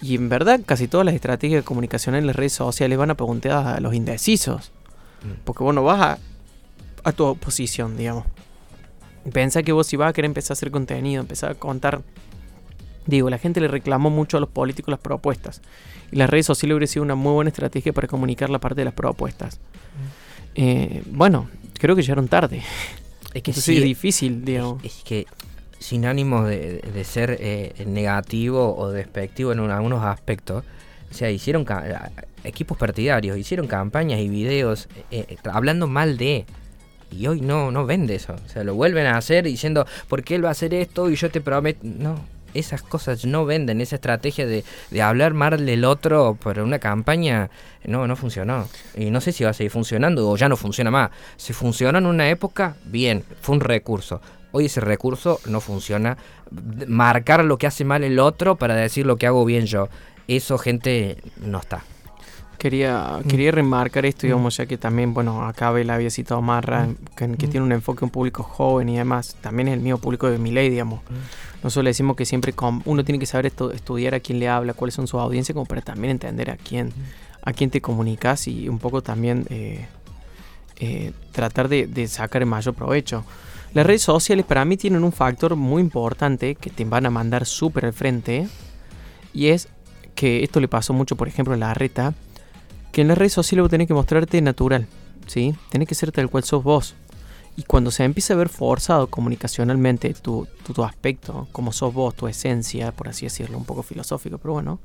[0.01, 3.15] Y en verdad, casi todas las estrategias de comunicación en las redes sociales van a
[3.15, 4.71] preguntar a los indecisos.
[5.43, 6.19] Porque bueno, vas a
[7.03, 8.25] a tu oposición, digamos.
[9.31, 12.01] Pensa que vos si vas a querer empezar a hacer contenido, empezar a contar...
[13.05, 15.61] Digo, la gente le reclamó mucho a los políticos las propuestas.
[16.11, 18.85] Y las redes sociales hubiera sido una muy buena estrategia para comunicar la parte de
[18.85, 19.59] las propuestas.
[20.55, 22.61] Eh, bueno, creo que llegaron tarde.
[23.33, 24.83] Es que sí, es difícil, digamos.
[24.83, 25.25] Es, que
[25.79, 30.63] sin ánimo de, ser eh, negativo o despectivo en algunos aspectos,
[31.13, 31.63] o sea, hicieron
[32.43, 36.47] equipos partidarios, hicieron campañas y videos eh, hablando mal de
[37.11, 38.33] y hoy no, no vende eso.
[38.33, 41.11] O sea, lo vuelven a hacer diciendo, ¿por qué él va a hacer esto?
[41.11, 41.81] Y yo te prometo.
[41.83, 42.19] No,
[42.55, 43.79] esas cosas no venden.
[43.79, 47.51] Esa estrategia de, de hablar mal del otro por una campaña,
[47.85, 48.67] no, no funcionó.
[48.95, 51.11] Y no sé si va a seguir funcionando o ya no funciona más.
[51.37, 54.19] Si funcionó en una época, bien, fue un recurso.
[54.51, 56.17] Hoy ese recurso no funciona.
[56.87, 59.89] Marcar lo que hace mal el otro para decir lo que hago bien yo.
[60.27, 61.83] Eso, gente, no está.
[62.57, 63.27] Quería, mm.
[63.27, 64.57] quería remarcar esto, digamos, mm.
[64.57, 67.35] ya que también, bueno, acá Abel había citado Marra, mm.
[67.35, 70.37] que, tiene un enfoque un público joven y además también es el mismo público de
[70.37, 71.01] mi ley, digamos.
[71.61, 72.53] Nosotros le decimos que siempre
[72.85, 75.65] uno tiene que saber esto, estudiar a quién le habla, cuáles son sus audiencias, como
[75.65, 76.93] para también entender a quién,
[77.41, 79.85] a quién te comunicas y un poco también eh,
[80.77, 83.25] eh, tratar de, de sacar el mayor provecho.
[83.73, 87.45] Las redes sociales para mí tienen un factor muy importante que te van a mandar
[87.45, 88.47] súper al frente
[89.33, 89.67] y es
[90.23, 92.13] esto le pasó mucho, por ejemplo, a la reta
[92.91, 94.87] que en las redes sociales vos tenés que mostrarte natural,
[95.27, 95.55] ¿sí?
[95.69, 96.95] Tenés que ser tal cual sos vos.
[97.55, 102.27] Y cuando se empieza a ver forzado comunicacionalmente tu, tu, aspecto, como sos vos, tu
[102.27, 104.79] esencia, por así decirlo, un poco filosófico, pero bueno,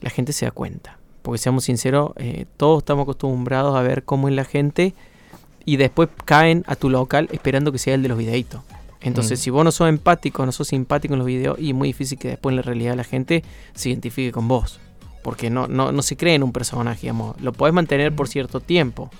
[0.00, 0.98] la gente se da cuenta.
[1.22, 4.94] Porque seamos sinceros, eh, todos estamos acostumbrados a ver cómo es la gente
[5.64, 8.62] y después caen a tu local esperando que sea el de los videitos.
[9.00, 9.42] Entonces, mm.
[9.42, 12.18] si vos no sos empático, no sos simpático en los videos, y es muy difícil
[12.18, 14.80] que después en la realidad la gente se identifique con vos
[15.22, 17.38] porque no, no, no se cree en un personaje, digamos.
[17.42, 19.10] Lo podés mantener por cierto tiempo,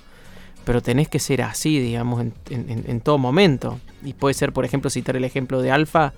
[0.65, 3.79] pero tenés que ser así, digamos, en, en, todo momento.
[4.03, 6.13] Y puede ser, por ejemplo, citar el ejemplo de Alfa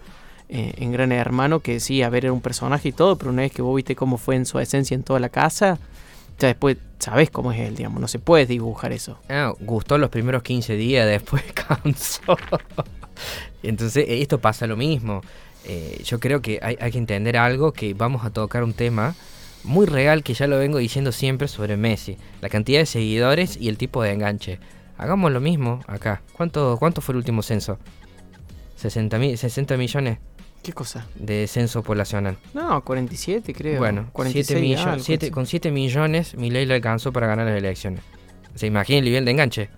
[0.50, 3.42] eh, en Gran Hermano, que sí, a ver, era un personaje y todo, pero una
[3.42, 5.78] vez que vos viste cómo fue en su esencia en toda la casa,
[6.40, 9.18] ya después sabés cómo es él, digamos, no se puede dibujar eso.
[9.30, 12.38] Ah, gustó los primeros 15 días, después cansó.
[13.64, 15.22] Entonces, esto pasa lo mismo.
[15.66, 19.16] Eh, yo creo que hay, hay que entender algo, que vamos a tocar un tema
[19.64, 22.18] muy real que ya lo vengo diciendo siempre sobre Messi.
[22.42, 24.60] La cantidad de seguidores y el tipo de enganche.
[24.98, 26.22] Hagamos lo mismo acá.
[26.34, 27.80] ¿Cuánto, cuánto fue el último censo?
[28.78, 30.18] 60, 60 millones.
[30.64, 31.08] ¿Qué cosa?
[31.16, 32.38] De censo poblacional.
[32.54, 33.80] No, 47 creo.
[33.80, 38.04] Bueno, 7 millones, con 7 millones ley le alcanzó para ganar las elecciones.
[38.54, 39.70] ¿Se imagina el nivel de enganche?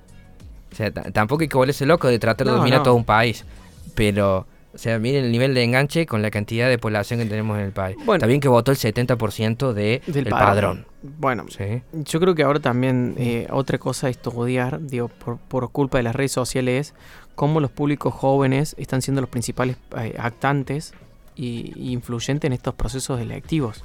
[0.74, 3.46] O sea, tampoco hay que volverse loco de tratar de dominar todo un país.
[3.94, 7.60] Pero o sea, miren el nivel de enganche con la cantidad de población que tenemos
[7.60, 7.96] en el país.
[8.06, 10.88] Bueno, también que votó el 70% de del padrón.
[11.04, 11.46] Bueno,
[11.92, 16.04] yo creo que ahora también eh, otra cosa a estudiar, digo, por, por, culpa de
[16.04, 16.94] las redes sociales, es
[17.36, 20.96] cómo los públicos jóvenes están siendo los principales eh, actantes
[21.36, 23.84] y, influyentes en estos procesos electivos.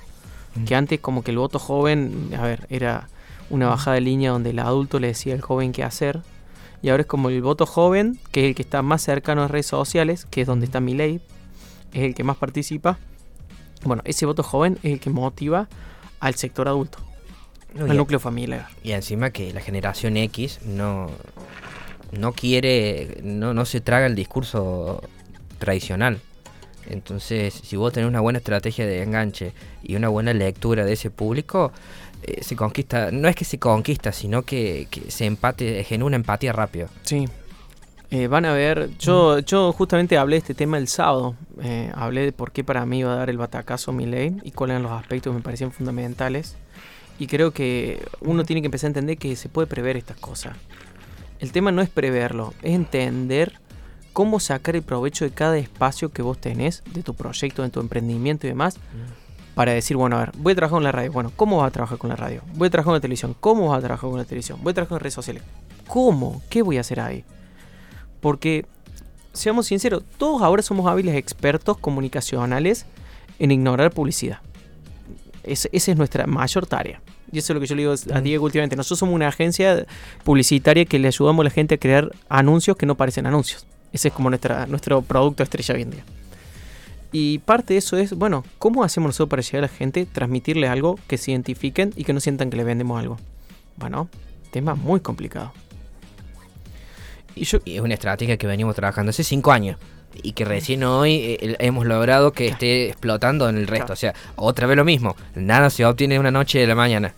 [0.55, 0.65] Mm.
[0.65, 3.09] Que antes como que el voto joven, a ver, era
[3.51, 6.23] una bajada de línea donde el adulto le decía al joven qué hacer
[6.83, 9.45] y ahora es como el voto joven, que es el que está más cercano a
[9.45, 11.21] las redes sociales, que es donde está mi ley,
[11.93, 12.99] es el que más participa.
[13.85, 15.69] Bueno, ese voto joven es el que motiva
[16.21, 16.99] al sector adulto,
[17.79, 18.69] al núcleo familiar.
[18.83, 21.11] Y encima que la generación X no,
[22.13, 25.03] no quiere, no, no se traga el discurso
[25.59, 26.21] tradicional.
[26.87, 31.11] Entonces, si vos tenés una buena estrategia de enganche y una buena lectura de ese
[31.11, 31.73] público,
[32.23, 36.53] eh, se conquista, no es que se conquista, sino que, se empate, genera una empatía
[36.53, 36.89] rápido.
[37.03, 37.27] Sí.
[38.11, 39.45] Eh, van a ver, yo, mm.
[39.45, 43.01] yo justamente hablé de este tema el sábado, eh, hablé de por qué para mí
[43.01, 45.73] iba a dar el batacazo mi ley y cuáles eran los aspectos que me parecían
[45.73, 46.57] fundamentales.
[47.19, 50.57] Y creo que uno tiene que empezar a entender que se puede prever estas cosas.
[51.41, 53.61] El tema no es preverlo, es entender
[54.13, 57.81] cómo sacar el provecho de cada espacio que vos tenés, de tu proyecto, de tu
[57.81, 59.18] emprendimiento y demás, mm.
[59.59, 61.11] Para decir, bueno, a ver, voy a trabajar con la radio.
[61.11, 62.43] Bueno, ¿cómo vas a trabajar con la radio?
[62.55, 63.35] Voy a trabajar con la televisión.
[63.41, 64.61] ¿Cómo vas a trabajar con la televisión?
[64.63, 65.43] Voy a trabajar en redes sociales.
[65.89, 66.43] ¿Cómo?
[66.49, 67.25] ¿Qué voy a hacer ahí?
[68.21, 68.67] Porque,
[69.33, 72.87] seamos sinceros, todos ahora somos hábiles expertos comunicacionales
[73.41, 74.39] en ignorar publicidad.
[75.43, 77.03] esa es nuestra mayor tarea.
[77.33, 78.77] Y eso es lo que yo le digo a Diego últimamente.
[78.77, 79.87] Nosotros somos una agencia
[80.23, 83.67] publicitaria que le ayudamos a la gente a crear anuncios que no parecen anuncios.
[83.93, 86.05] Ese es como nuestra, nuestro producto estrella hoy en día.
[87.13, 90.69] Y parte de eso es, bueno, ¿cómo hacemos nosotros para llegar a la gente, transmitirle
[90.69, 93.19] algo que se identifiquen y que no sientan que le vendemos algo?
[93.77, 94.09] Bueno,
[94.51, 95.53] tema muy complicado.
[97.35, 99.79] Y, yo, es una estrategia que venimos trabajando hace cinco años
[100.23, 103.93] y que recién hoy eh, hemos logrado que esté explotando en el resto.
[103.93, 107.15] O sea, otra vez lo mismo, nada se obtiene de una noche de la mañana.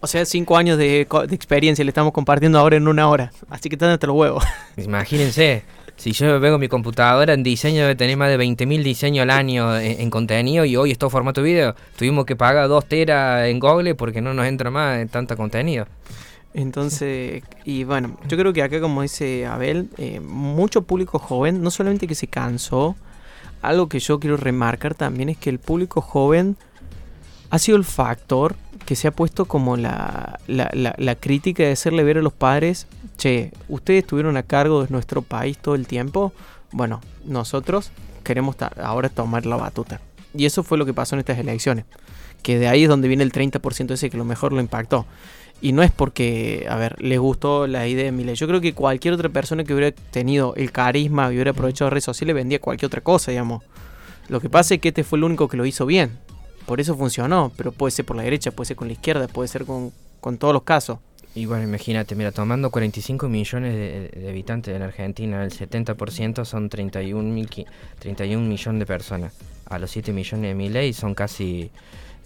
[0.00, 3.32] O sea, cinco años de, experiencia le estamos compartiendo ahora en una hora.
[3.48, 4.44] Así que están los huevos.
[4.76, 5.64] Imagínense,
[5.96, 9.78] si yo veo mi computadora en diseño de tener más de 20.000 diseños al año
[9.78, 13.94] en, contenido y hoy es todo formato video, tuvimos que pagar dos teras en Google
[13.94, 15.86] porque no nos entra más en tanto contenido.
[16.52, 21.70] Entonces, y bueno, yo creo que acá, como dice Abel, eh, mucho público joven, no
[21.70, 22.96] solamente que se cansó,
[23.60, 26.56] algo que yo quiero remarcar también es que el público joven
[27.50, 32.18] ha sido el factor que se ha puesto como la, la, crítica de hacerle ver
[32.18, 36.32] a los padres, che, ustedes estuvieron a cargo de nuestro país todo el tiempo,
[36.72, 37.90] bueno, nosotros
[38.22, 40.00] queremos ahora tomar la batuta.
[40.34, 41.84] Y eso fue lo que pasó en estas elecciones,
[42.42, 45.06] que de ahí es donde viene el 30% ese que lo mejor lo impactó.
[45.60, 48.34] Y no es porque, a ver, les gustó la idea de Milei.
[48.34, 52.04] Yo creo que cualquier otra persona que hubiera tenido el carisma y hubiera aprovechado redes
[52.04, 53.62] sociales vendía cualquier otra cosa, digamos.
[54.28, 56.18] Lo que pasa es que este fue el único que lo hizo bien.
[56.66, 59.48] Por eso funcionó, pero puede ser por la derecha, puede ser con la izquierda, puede
[59.48, 59.92] ser con,
[60.38, 60.98] todos los casos.
[61.34, 67.46] Y bueno, imagínate, mira, tomando 45 millones de, habitantes en Argentina, el 70% son 31,
[67.98, 69.32] 31 millones de personas.
[69.66, 71.70] A los 7 millones de Milei son casi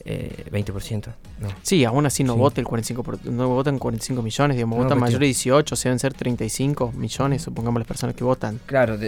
[0.04, 1.06] eh, 20%.
[1.40, 1.48] No.
[1.62, 5.26] Sí, aún así no vota el 45%, no votan 45 millones, digamos, votan mayores de
[5.26, 8.60] 18, o sea, deben ser 35 millones, supongamos las personas que votan.
[8.66, 8.98] Claro,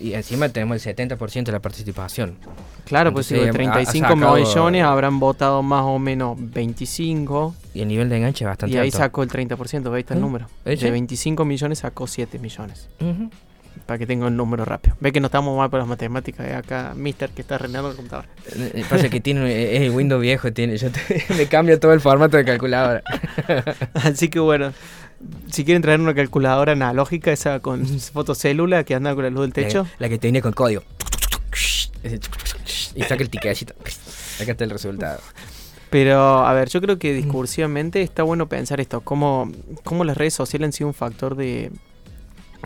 [0.00, 2.36] y encima tenemos el 70% de la participación.
[2.84, 7.54] Claro, pues si de 35 millones habrán votado más o menos 25.
[7.76, 10.18] Y el nivel de enganche es bastante Y ahí sacó el 30%, ahí está el
[10.18, 10.22] ¿Eh?
[10.22, 10.46] número.
[10.64, 10.76] ¿Eh?
[10.76, 12.88] De 25 millones sacó 7 millones
[13.84, 14.96] para que tenga un número rápido.
[15.00, 16.46] Ve que no estamos mal para las matemáticas.
[16.46, 16.54] ¿eh?
[16.54, 18.24] Acá, Mister, que está renando el computador.
[18.54, 20.88] Eh, pasa que tiene, es el Windows viejo, tiene, yo
[21.36, 23.02] me cambio todo el formato de calculadora.
[23.94, 24.72] Así que bueno,
[25.50, 29.52] si quieren traer una calculadora analógica, esa con fotocélula que anda con la luz del
[29.52, 29.86] techo.
[29.98, 30.82] La, que tiene con código.
[32.94, 33.74] Y saca el tiquecito.
[34.40, 35.20] Acá está el resultado.
[35.90, 39.50] Pero, a ver, yo creo que discursivamente está bueno pensar esto, cómo,
[39.84, 41.70] cómo las redes sociales han sido un factor de,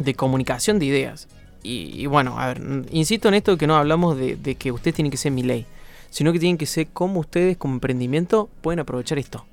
[0.01, 1.29] de comunicación de ideas.
[1.63, 5.19] Y, bueno, a ver, insisto en esto que no hablamos de, que ustedes tienen que
[5.19, 5.67] ser mi ley,
[6.09, 9.45] sino que tienen que ser cómo ustedes como emprendimiento pueden aprovechar esto.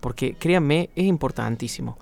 [0.00, 1.98] Porque créanme, es importantísimo.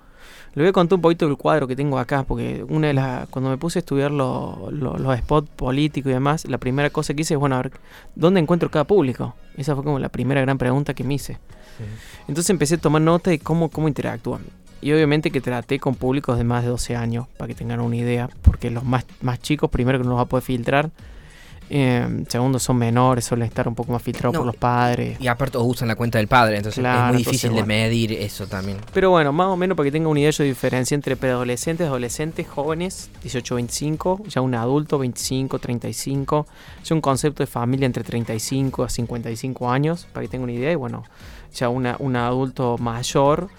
[0.55, 3.27] Le voy a contar un poquito del cuadro que tengo acá, porque una de las,
[3.29, 7.35] cuando me puse a estudiar los spots políticos y demás, la primera cosa que hice
[7.35, 7.71] es, bueno, a ver,
[8.15, 9.35] ¿dónde encuentro cada público?
[9.57, 11.37] Esa fue como la primera gran pregunta que me hice.
[12.27, 14.41] Entonces empecé a tomar nota de cómo, cómo interactúan.
[14.81, 17.95] Y obviamente que traté con públicos de más de 12 años, para que tengan una
[17.95, 20.89] idea, porque los más, más chicos, primero que no los va a poder filtrar,
[21.69, 25.19] eh, segundo, son menores, suelen estar un poco más filtrados por los padres.
[25.21, 28.77] Y aparte usan la cuenta del padre, entonces es muy difícil de medir eso también.
[28.93, 32.47] Pero bueno, más o menos para que tengan una idea, yo diferencia entre preadolescentes, adolescentes,
[32.47, 36.45] jóvenes, 18-25, ya un adulto, 25-35,
[36.83, 40.71] ya un concepto de familia entre 35 a 55 años, para que tengan una idea,
[40.71, 41.03] y bueno,
[41.53, 43.49] ya una, un adulto mayor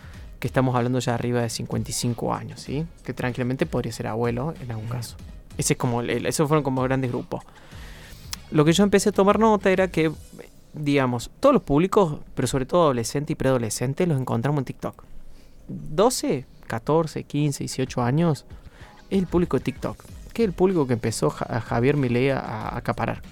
[0.40, 2.86] que estamos hablando ya arriba de 55 años, ¿sí?
[3.04, 5.16] Que tranquilamente podría ser abuelo en algún caso.
[5.58, 7.44] Ese es como, esos fueron como grandes grupos.
[8.51, 10.12] Lo que yo empecé a tomar nota era que,
[10.72, 15.05] digamos, todos los públicos, pero sobre todo adolescentes y preadolescentes, los encontramos en TikTok.
[15.68, 18.44] 12, 14, 15, 18 años
[19.09, 22.76] es el público de TikTok, que es el público que empezó a Javier Milei a
[22.76, 23.22] acaparar.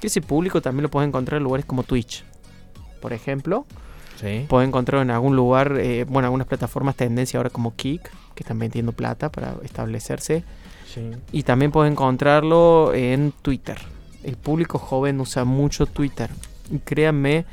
[0.00, 2.24] Que ese público también lo puedes encontrar en lugares como Twitch,
[3.00, 3.66] por ejemplo,
[4.20, 4.46] Sí.
[4.48, 8.02] Puedo encontrar en algún lugar, eh, bueno, algunas plataformas tendencia ahora como Kik,
[8.34, 10.44] que están vendiendo plata para establecerse.
[11.32, 13.78] Y también puedes encontrarlo en Twitter.
[14.24, 16.30] El público joven usa mucho Twitter.
[16.70, 17.44] Y créanme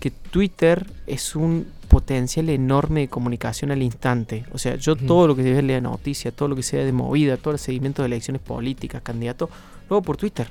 [0.00, 4.44] que Twitter es un potencial enorme de comunicación al instante.
[4.52, 7.36] O sea, yo todo lo que sea de noticia, todo lo que sea de movida,
[7.36, 9.48] todo el seguimiento de elecciones políticas, candidatos,
[9.88, 10.50] luego por Twitter.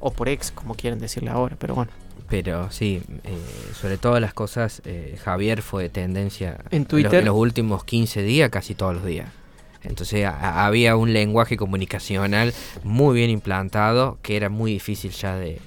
[0.00, 1.90] O por ex, como quieran decirle ahora, pero bueno.
[2.28, 3.38] Pero sí, eh,
[3.80, 7.20] sobre todas las cosas, eh, Javier fue tendencia en Twitter.
[7.20, 9.28] En los, últimos 15 días, casi todos los días.
[9.86, 12.52] Entonces había un lenguaje comunicacional
[12.84, 15.60] muy bien implantado que era muy difícil ya de,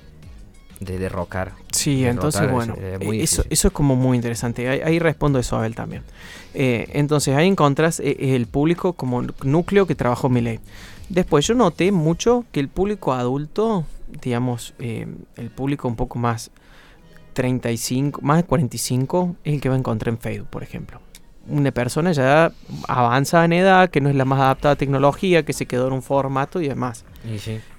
[0.79, 1.53] de derrocar.
[1.71, 4.67] Sí, entonces bueno, eh, eso, eso, es como muy interesante.
[4.69, 6.03] Ahí, respondo eso a él también.
[6.53, 10.59] entonces ahí encontras el público como núcleo que trabajó ley.
[11.09, 13.85] Después yo noté mucho que el público adulto
[14.21, 16.51] digamos, eh, el público un poco más
[17.33, 20.99] 35, más de 45 es el que va a encontrar en Facebook, por ejemplo.
[21.49, 22.51] Una persona ya
[22.87, 25.93] avanza en edad, que no es la más adaptada a tecnología, que se quedó en
[25.93, 27.05] un formato y demás.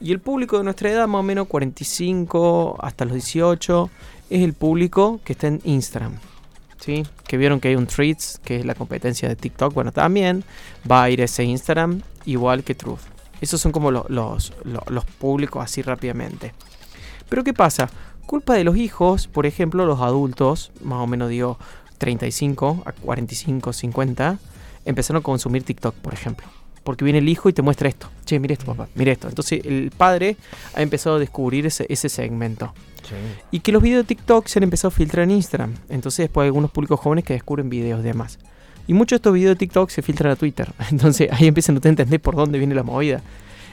[0.00, 3.90] Y, el público de nuestra edad, más o menos 45 hasta los 18,
[4.30, 6.18] es el público que está en Instagram.
[6.80, 7.04] ¿sí?
[7.26, 9.72] Que vieron que hay un Threads, que es la competencia de TikTok.
[9.72, 10.44] Bueno, también
[10.90, 13.00] va a ir ese Instagram, igual que Truth.
[13.40, 16.52] Esos son como los, los, públicos así rápidamente.
[17.28, 17.88] Pero ¿qué pasa?
[18.26, 21.58] Culpa de los hijos, por ejemplo, los adultos, más o menos digo
[22.00, 24.38] 35 a 45, 50,
[24.86, 26.46] empezaron a consumir TikTok, por ejemplo.
[26.82, 28.08] Porque viene el hijo y te muestra esto.
[28.24, 29.28] Che, mire esto, papá, mire esto.
[29.28, 30.36] Entonces el padre
[30.74, 32.72] ha empezado a descubrir ese, ese segmento.
[33.50, 35.74] Y que los videos de TikTok se han empezado a filtrar en Instagram.
[35.88, 38.38] Entonces después hay algunos públicos jóvenes que descubren videos de demás.
[38.86, 40.72] Y muchos de estos videos de TikTok se filtran a Twitter.
[40.90, 43.20] Entonces ahí empiezan a entender por dónde viene la movida.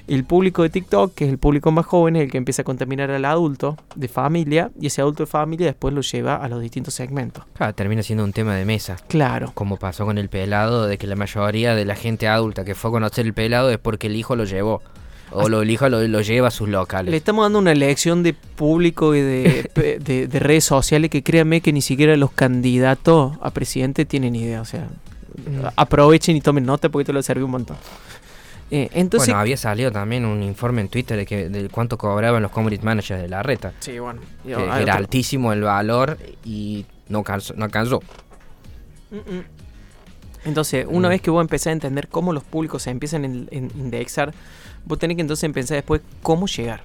[0.08, 2.66] El público de TikTok, que es el público más joven, es el que empieza a
[2.66, 6.62] contaminar al adulto de familia y ese adulto de familia después lo lleva a los
[6.62, 7.44] distintos segmentos.
[7.54, 8.96] Claro, termina siendo un tema de mesa.
[9.10, 9.52] Claro.
[9.54, 12.90] Como pasó con el pelado, de que la mayoría de la gente adulta que fue
[12.90, 14.82] a conocer el pelado es porque el hijo lo llevó.
[15.32, 17.12] O lo, el hijo lo, lleva a sus locales.
[17.12, 21.74] Le estamos dando una lección de público y de, de redes sociales que créanme que
[21.74, 24.62] ni siquiera los candidatos a presidente tienen idea.
[24.62, 24.88] O sea,
[25.76, 27.76] aprovechen y tomen nota porque te lo sirve un montón.
[28.70, 32.42] Eh, entonces, bueno, había salido también un informe en Twitter de, que, de cuánto cobraban
[32.42, 33.74] los community managers de la reta.
[33.80, 34.22] Sí, bueno.
[34.46, 37.54] era altísimo el valor y no, alcanzó.
[37.56, 38.02] No alcanzó.
[40.44, 41.12] Entonces, una mm.
[41.12, 44.34] vez que vos empecé a entender cómo los públicos se empiezan a indexar,
[44.86, 46.82] vos tenés que entonces empezar después cómo llegar.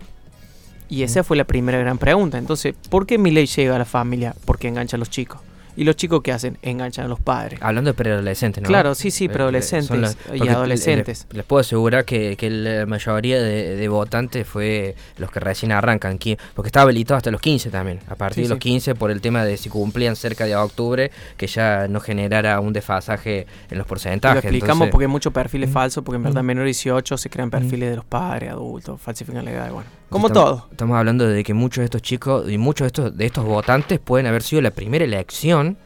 [0.88, 1.24] Y esa mm.
[1.24, 2.38] fue la primera gran pregunta.
[2.38, 4.36] Entonces, ¿por qué mi ley llega a la familia?
[4.44, 5.40] Porque engancha a los chicos.
[5.76, 6.58] ¿Y los chicos qué hacen?
[6.62, 7.58] Enganchan a los padres.
[7.62, 8.68] Hablando de preadolescentes, ¿no?
[8.68, 11.26] Claro, sí, sí, eh, preadolescentes y adolescentes.
[11.30, 16.18] Les, puedo asegurar que, la mayoría de, votantes fue los que recién arrancan,
[16.54, 18.00] porque estaba habilitado hasta los 15 también.
[18.08, 21.46] A partir de los 15, por el tema de si cumplían cerca de octubre, que
[21.46, 24.44] ya no generara un desfasaje en los porcentajes.
[24.44, 27.50] Lo explicamos porque hay muchos perfiles falsos, porque en verdad menor de 18 se crean
[27.50, 30.01] perfiles de los padres, adultos, falsifican la edad, bueno.
[30.12, 30.68] Como todo.
[30.70, 33.98] Estamos hablando de que muchos de estos chicos y muchos de estos, de estos votantes
[33.98, 35.76] pueden haber sido la primera elección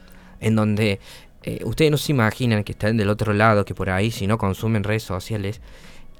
[0.40, 1.00] en donde
[1.42, 4.36] eh, ustedes no se imaginan que están del otro lado, que por ahí si no
[4.36, 5.60] consumen redes sociales,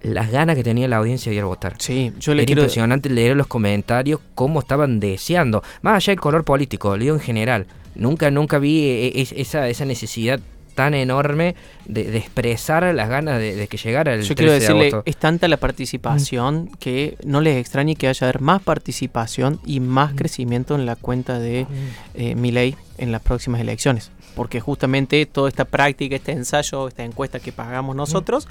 [0.02, 1.74] las ganas que tenía la audiencia de ir a votar.
[1.78, 6.44] Sí, yo le Era impresionante leer los comentarios cómo estaban deseando, más allá del color
[6.44, 7.66] político, leo en general.
[7.94, 10.38] Nunca, nunca vi eh, esa, esa necesidad
[10.77, 11.57] tan enorme
[11.87, 16.70] de, expresar las ganas de, que llegara el Yo quiero decirle, es tanta la participación
[16.79, 21.66] que no les extrañe que haya más participación y más crecimiento en la cuenta de
[22.14, 24.12] eh, Milei en las próximas elecciones.
[24.37, 28.47] Porque justamente toda esta práctica, este ensayo, esta encuesta que pagamos nosotros,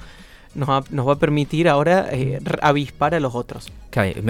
[0.55, 3.71] nos va, a permitir ahora eh, avispar a los otros.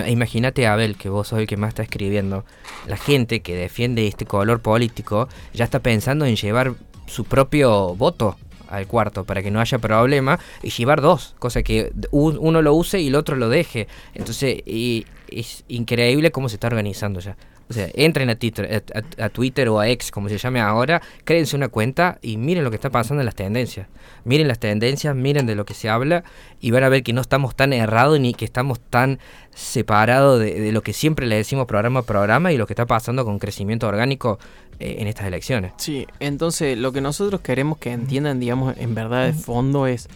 [0.07, 2.43] imagínate, Abel, que vos sos el que más está escribiendo.
[2.87, 6.73] La gente que defiende este color político ya está pensando en llevar
[7.07, 8.35] su propio voto
[8.67, 12.99] al cuarto para que no haya problema y llevar dos, cosa que uno lo use
[12.99, 13.87] y el otro lo deje.
[14.13, 17.37] Entonces y es increíble cómo se está organizando ya.
[17.67, 18.83] O sea, entren a Twitter,
[19.17, 22.69] a, Twitter o a X, como se llame ahora, créense una cuenta y miren lo
[22.69, 23.87] que está pasando en las tendencias.
[24.23, 26.23] Miren las tendencias, miren de lo que se habla
[26.61, 29.19] y van a ver que no estamos tan errados ni que estamos tan
[29.53, 33.25] separados de, lo que siempre le decimos programa a programa y lo que está pasando
[33.25, 34.37] con crecimiento orgánico
[34.79, 35.73] eh, en estas elecciones.
[35.77, 40.07] Sí, entonces lo que nosotros queremos que entiendan, digamos, en verdad de fondo es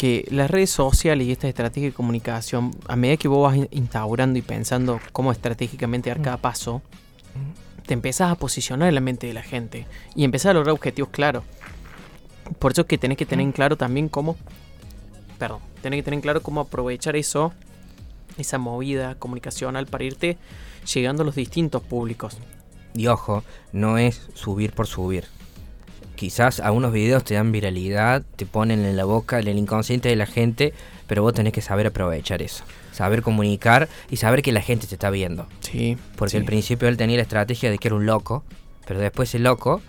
[0.00, 4.38] que las redes sociales y esta estrategia de comunicación, a medida que vos vas instaurando
[4.38, 6.80] y pensando cómo estratégicamente dar cada paso,
[7.84, 11.10] te empezás a posicionar en la mente de la gente y empezás a lograr objetivos
[11.10, 11.44] claros.
[12.58, 14.38] Por eso es que tenés que tener en claro también cómo,
[15.38, 17.52] perdón, tenés que tener en claro cómo aprovechar eso,
[18.38, 20.38] esa movida comunicacional para irte
[20.94, 22.38] llegando a los distintos públicos.
[22.94, 25.26] Y ojo, no es subir por subir
[26.20, 30.26] quizás algunos videos te dan viralidad, te ponen en la boca el inconsciente de la
[30.26, 30.74] gente,
[31.06, 32.62] pero vos tenés que saber aprovechar eso.
[32.92, 35.46] Saber comunicar y saber que la gente te está viendo.
[35.60, 35.96] Sí.
[36.16, 36.36] Porque sí.
[36.36, 38.44] al principio él tenía la estrategia de que era un loco,
[38.86, 39.80] pero después el loco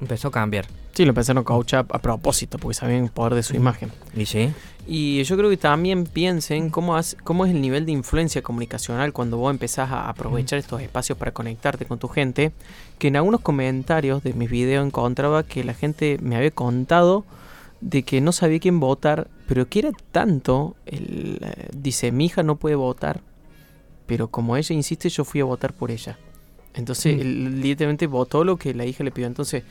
[0.00, 0.66] empezó a cambiar.
[0.94, 3.90] Sí, lo empezaron a coachar a propósito, porque sabían el poder de su imagen.
[4.14, 4.50] ¿Y sí?
[4.86, 9.12] Y yo creo que también piensen cómo, has- cómo es el nivel de influencia comunicacional
[9.12, 12.52] cuando vos empezás a aprovechar estos espacios para conectarte con tu gente.
[12.98, 17.24] Que en algunos comentarios de mis videos encontraba que la gente me había contado
[17.80, 21.40] de que no sabía quién votar, pero que era tanto, el,
[21.74, 23.22] dice, mi hija no puede votar,
[24.06, 26.18] pero como ella insiste, yo fui a votar por ella.
[26.74, 27.20] Entonces, Mm.
[27.20, 29.26] él literalmente votó lo que la hija le pidió.
[29.26, 29.62] Entonces,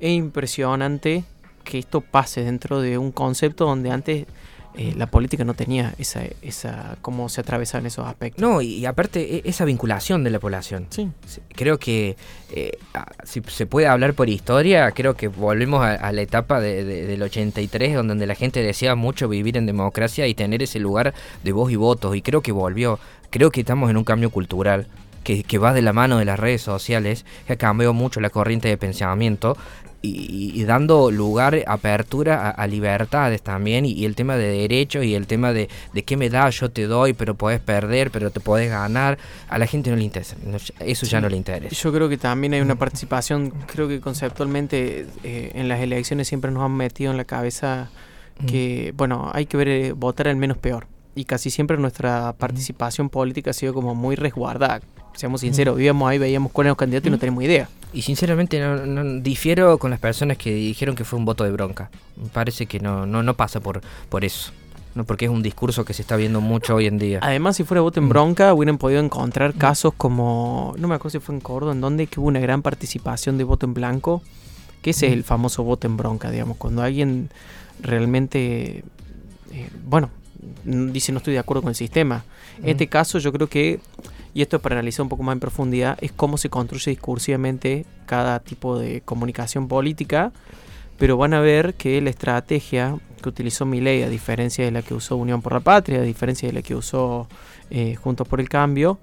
[0.00, 1.24] es impresionante
[1.64, 4.26] que esto pase dentro de un concepto donde antes
[4.74, 8.40] eh, la política no tenía esa, esa cómo se atravesaban esos aspectos.
[8.40, 10.86] No, y, y aparte e- esa vinculación de la población.
[10.88, 11.10] Sí.
[11.54, 12.16] Creo que
[12.50, 12.78] eh,
[13.24, 17.06] si se puede hablar por historia, creo que volvemos a, a la etapa de- de-
[17.06, 21.12] del 83, donde, donde la gente deseaba mucho vivir en democracia y tener ese lugar
[21.44, 22.16] de voz y votos.
[22.16, 22.98] Y creo que volvió.
[23.30, 24.86] Creo que estamos en un cambio cultural
[25.22, 28.30] que, que va de la mano de las redes sociales, que ha cambiado mucho la
[28.30, 29.56] corriente de pensamiento.
[30.04, 35.04] Y, y- dando lugar, apertura a, a libertades también, y, y el tema de derechos
[35.04, 38.30] y el tema de, de qué me da, yo te doy, pero podés perder, pero
[38.32, 39.16] te podés ganar,
[39.48, 41.74] a la gente no le interesa, no, eso ya no le interesa.
[41.74, 46.50] Yo creo que también hay una participación, creo que conceptualmente eh, en las elecciones siempre
[46.50, 47.88] nos han metido en la cabeza
[48.46, 50.88] que, bueno, hay que ver eh, votar al menos peor.
[51.14, 54.80] Y casi siempre nuestra participación política ha sido como muy resguardada.
[55.14, 57.68] Seamos sinceros, vivíamos ahí, veíamos cuáles eran los candidatos y no teníamos idea.
[57.92, 61.50] Y sinceramente no, no- difiero con las personas que dijeron que fue un voto de
[61.52, 61.90] bronca.
[62.20, 64.52] Me parece que no, no, no pasa por, por eso.
[64.94, 67.18] No, porque es un discurso que se está viendo mucho hoy en día.
[67.22, 68.08] Además, si fuera voto en Mm.
[68.10, 72.06] bronca, hubieran podido encontrar casos como, no me acuerdo si fue en Córdoba, en donde
[72.06, 74.22] que hubo una gran participación de voto en blanco,
[74.82, 77.30] que ese es el famoso voto en bronca, digamos, cuando alguien
[77.80, 78.84] realmente,
[79.52, 80.10] eh, bueno,
[80.64, 82.24] dice no estoy de acuerdo con el sistema.
[82.62, 83.80] En este caso yo creo que,
[84.34, 87.84] y esto es para analizar un poco más en profundidad, es cómo se construye discursivamente
[88.06, 90.32] cada tipo de comunicación política,
[90.98, 94.94] pero van a ver que la estrategia que utilizó Milei, a diferencia de la que
[94.94, 97.28] usó Unión por la Patria, a diferencia de la que usó
[97.70, 98.98] eh, Juntos por el Cambio,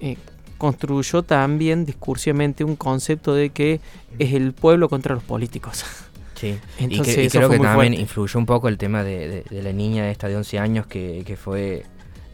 [0.00, 0.16] eh,
[0.58, 3.80] construyó también discursivamente un concepto de que
[4.18, 5.84] es el pueblo contra los políticos.
[6.34, 6.56] Sí.
[6.78, 8.00] Entonces, y, creo que también fuerte.
[8.00, 11.22] influyó un poco el tema de, de- de la niña esta de 11 años que,
[11.26, 11.84] que fue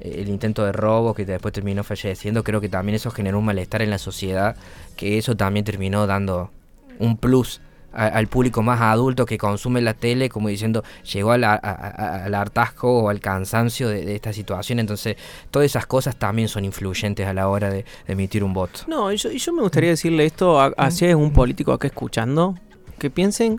[0.03, 2.42] el intento de robo que después terminó falleciendo.
[2.44, 4.57] Creo que también eso generó un malestar en la sociedad,
[4.96, 6.51] que eso también terminó dando
[6.98, 7.61] un plus
[7.92, 12.24] a- al público más adulto que consume la tele, como diciendo, llegó al, a- a-
[12.26, 14.78] al hartazgo o al cansancio de, de esta situación.
[14.78, 15.16] Entonces,
[15.51, 18.80] todas esas cosas también son influyentes a la hora de, de emitir un voto.
[18.86, 22.55] No, y yo, yo me gustaría decirle esto a- hacia un político acá escuchando,
[23.01, 23.59] que piensen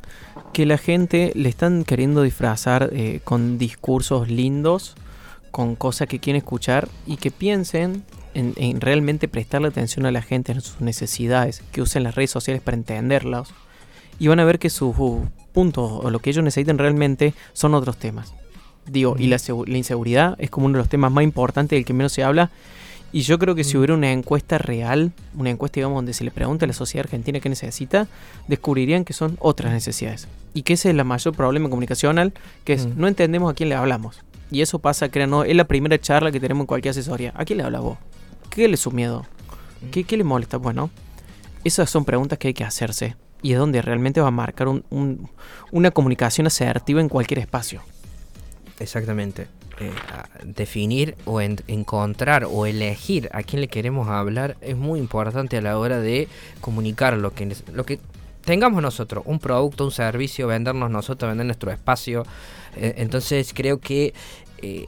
[0.54, 4.96] que la gente le están queriendo disfrazar eh, con discursos lindos,
[5.52, 10.22] con cosas que quieren escuchar, y que piensen en, en realmente prestarle atención a la
[10.22, 13.50] gente, en sus necesidades, que usen las redes sociales para entenderlas,
[14.18, 17.74] y van a ver que sus uh, puntos o lo que ellos necesitan realmente son
[17.74, 18.34] otros temas.
[18.86, 21.86] Digo, y la, segu- la inseguridad es como uno de los temas más importantes del
[21.86, 22.50] que menos se habla,
[23.14, 26.32] y yo creo que si hubiera una encuesta real, una encuesta, digamos, donde se le
[26.32, 28.08] pregunta a la sociedad argentina qué necesita,
[28.48, 30.30] descubrirían que son otras necesidades.
[30.54, 32.32] Y que ese es el mayor problema comunicacional,
[32.64, 32.92] que es Mm.
[32.96, 34.22] no entendemos a quién le hablamos.
[34.52, 37.32] Y eso pasa, créanos, es la primera charla que tenemos en cualquier asesoría.
[37.36, 37.98] ¿A quién le habla vos?
[38.50, 39.26] ¿Qué le es su miedo?
[39.92, 40.58] ¿Qué, qué le molesta?
[40.58, 40.90] Bueno,
[41.64, 43.16] esas son preguntas que hay que hacerse.
[43.42, 45.30] Y es donde realmente va a marcar un- un-
[45.72, 47.82] una comunicación asertiva en cualquier espacio.
[48.80, 49.48] Exactamente.
[49.80, 49.92] Eh,
[50.44, 55.62] definir o en- encontrar o elegir a quién le queremos hablar es muy importante a
[55.62, 56.28] la hora de
[56.60, 58.00] comunicar lo que, lo que
[58.46, 62.26] tengamos nosotros, un producto, un servicio, vendernos nosotros, vender nuestro espacio.
[62.76, 64.14] Eh, entonces creo que
[64.62, 64.86] eh,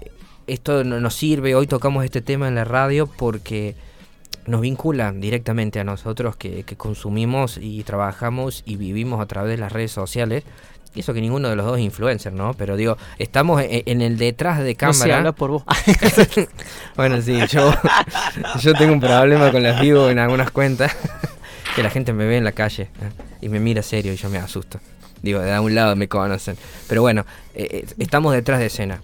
[0.47, 3.75] esto no- nos sirve, hoy tocamos este tema en la radio porque
[4.45, 9.57] nos vincula directamente a nosotros que, que consumimos y trabajamos y vivimos a través de
[9.57, 10.43] las redes sociales.
[10.95, 12.53] Y eso que ninguno de los dos es influencer, ¿no?
[12.53, 15.17] Pero digo, estamos e- en, el detrás de No se cámara.
[15.17, 15.63] habla por vos.
[16.95, 17.73] Bueno, sí, yo,
[18.59, 20.95] yo tengo un problema con las vivo en algunas cuentas.
[21.75, 23.09] Que la gente me ve en la calle ¿eh?
[23.41, 24.79] y me mira serio y yo me asusto.
[25.23, 26.55] Digo, de algún lado me conocen.
[26.87, 29.01] Pero bueno, eh, eh, estamos detrás de escena.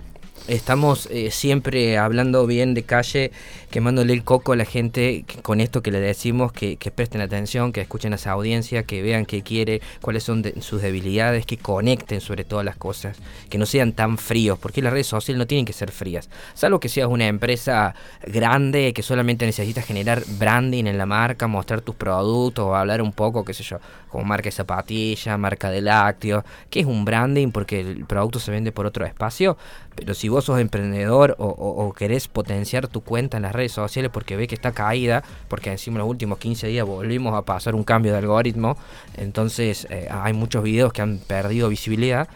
[0.49, 3.31] Estamos eh, siempre hablando bien de calle,
[3.69, 7.81] quemándole el coco a la gente con esto que le decimos, que, presten atención, que
[7.81, 12.43] escuchen a esa audiencia, que vean qué quiere, cuáles son sus debilidades, que conecten sobre
[12.43, 13.17] todas las cosas,
[13.49, 16.79] que no sean tan fríos, porque las redes sociales no tienen que ser frías, salvo
[16.79, 17.93] que seas una empresa
[18.25, 23.13] grande que solamente necesita generar branding en la marca, mostrar tus productos o hablar un
[23.13, 23.77] poco, qué sé yo,
[24.09, 28.51] como marca de zapatilla, marca de lácteos, que es un branding porque el producto se
[28.51, 29.57] vende por otro espacio,
[29.99, 34.35] pero si vos sos emprendedor o, querés potenciar tu cuenta en las redes sociales porque
[34.35, 37.83] ve que está caída, porque encima en los últimos 15 días volvimos a pasar un
[37.83, 38.77] cambio de algoritmo,
[39.17, 42.27] entonces eh, hay muchos videos que han perdido visibilidad,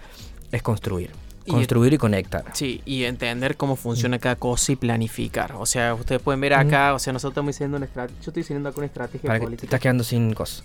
[0.51, 1.11] es construir.
[1.47, 2.45] Construir y, conectar.
[2.53, 5.53] Sí, y entender cómo funciona cada cosa y planificar.
[5.57, 8.21] O sea, ustedes pueden ver acá, o sea, nosotros estamos diciendo una estrategia.
[8.21, 9.57] Yo estoy diciendo acá una estrategia para política.
[9.57, 10.63] Que te estás quedando sin cosas.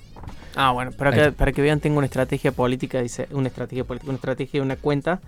[0.55, 4.11] Ah, bueno, para que, para que vean, tengo una estrategia política, dice, una estrategia política,
[4.11, 5.20] una estrategia de una cuenta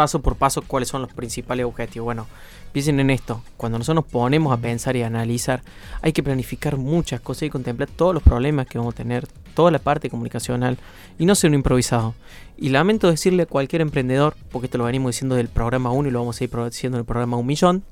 [0.00, 2.06] paso por paso cuáles son los principales objetivos.
[2.06, 2.26] Bueno,
[2.72, 3.42] piensen en esto.
[3.58, 5.60] Cuando nosotros nos ponemos a pensar y a analizar,
[6.00, 9.70] hay que planificar muchas cosas y contemplar todos los problemas que vamos a tener, toda
[9.70, 10.78] la parte comunicacional
[11.18, 12.14] y no ser un improvisado.
[12.56, 16.12] Y lamento decirle a cualquier emprendedor, porque esto lo venimos diciendo del programa 1 y
[16.12, 17.82] lo vamos a ir diciendo en el programa 1 millón.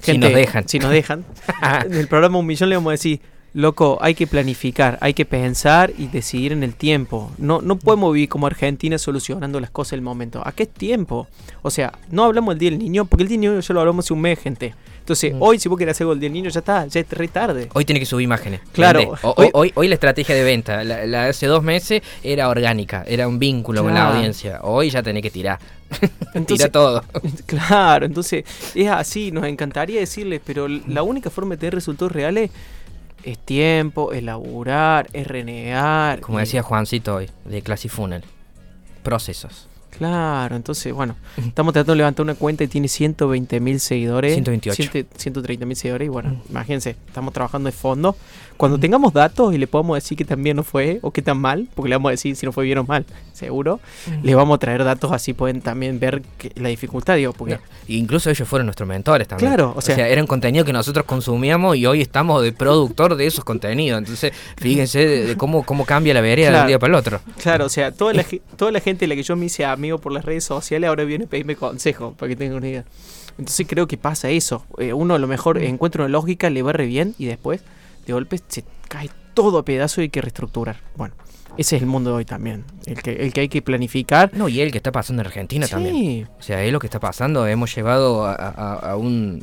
[0.00, 0.68] si nos dejan.
[0.68, 1.24] Si nos dejan.
[1.86, 3.20] en el programa 1 millón le vamos a decir,
[3.56, 7.32] Loco, hay que planificar, hay que pensar y decidir en el tiempo.
[7.38, 10.42] No, no podemos vivir como Argentina solucionando las cosas en el momento.
[10.44, 11.26] ¿A qué tiempo?
[11.62, 13.80] O sea, no hablamos del Día del Niño, porque el Día del Niño ya lo
[13.80, 14.74] hablamos hace un mes, gente.
[14.98, 15.40] Entonces, mm.
[15.40, 17.70] hoy si vos querés hacer el Día del Niño, ya está, ya es re tarde.
[17.72, 18.60] Hoy tiene que subir imágenes.
[18.72, 19.14] Claro.
[19.22, 23.82] Hoy, hoy, la estrategia de venta, la, hace dos meses era orgánica, era un vínculo
[23.82, 24.60] con la audiencia.
[24.64, 25.58] Hoy ya tenés que tirar.
[26.46, 27.02] Tira todo.
[27.46, 28.44] Claro, entonces
[28.74, 32.50] es así, nos encantaría decirles, pero la única forma de tener resultados reales
[33.26, 36.20] es tiempo, es laburar, es renegar.
[36.20, 38.22] Como decía Juancito hoy, de Classifunnel.
[39.02, 39.68] Procesos.
[39.90, 44.34] Claro, entonces, bueno, estamos tratando de levantar una cuenta y tiene 120 mil seguidores.
[44.34, 45.06] 128.
[45.16, 46.50] 130 mil seguidores y bueno, mm.
[46.50, 48.16] imagínense, estamos trabajando de fondo.
[48.56, 51.68] Cuando tengamos datos y le podamos decir que también no fue o que tan mal,
[51.74, 53.80] porque le vamos a decir si no fue bien o mal, seguro,
[54.22, 56.22] le vamos a traer datos así pueden también ver
[56.56, 57.58] la dificultad, digo, porque...
[57.88, 59.50] Incluso ellos fueron nuestros mentores también.
[59.50, 63.44] Claro, o sea, eran contenido que nosotros consumíamos y hoy estamos de productor de esos
[63.44, 63.98] contenidos.
[63.98, 67.20] Entonces, fíjense de, cómo, cómo cambia la vereda de un día para el otro.
[67.40, 68.24] Claro, o sea, toda la,
[68.56, 71.04] toda la gente a la que yo me hice a por las redes sociales, ahora
[71.04, 72.84] viene a pedirme consejo, para que tengan una idea.
[73.38, 74.64] Entonces creo que pasa eso.
[74.78, 77.60] Eh, uno a lo mejor encuentra una lógica, le va re bien y después
[78.06, 80.80] de golpe se cae todo a pedazo y hay que reestructurar.
[80.96, 81.14] Bueno,
[81.58, 82.64] ese es el mundo de hoy también.
[82.86, 84.30] El que, el que hay que planificar.
[84.34, 86.28] No, y el que está pasando en Argentina también.
[86.38, 87.46] O sea, es lo que está pasando.
[87.46, 89.42] Hemos llevado a, un,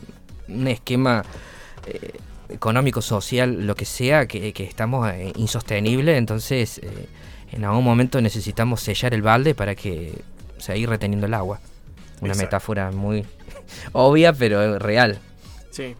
[0.67, 1.23] esquema
[1.85, 2.13] eh,
[2.49, 6.17] económico, social, lo que sea, que, estamos eh, insostenible.
[6.17, 6.81] Entonces
[7.53, 10.23] en algún momento necesitamos sellar el balde para que
[10.57, 11.59] seguir reteniendo el agua.
[12.19, 13.25] Una metáfora muy
[13.93, 15.19] obvia, pero real.
[15.69, 15.95] Sí.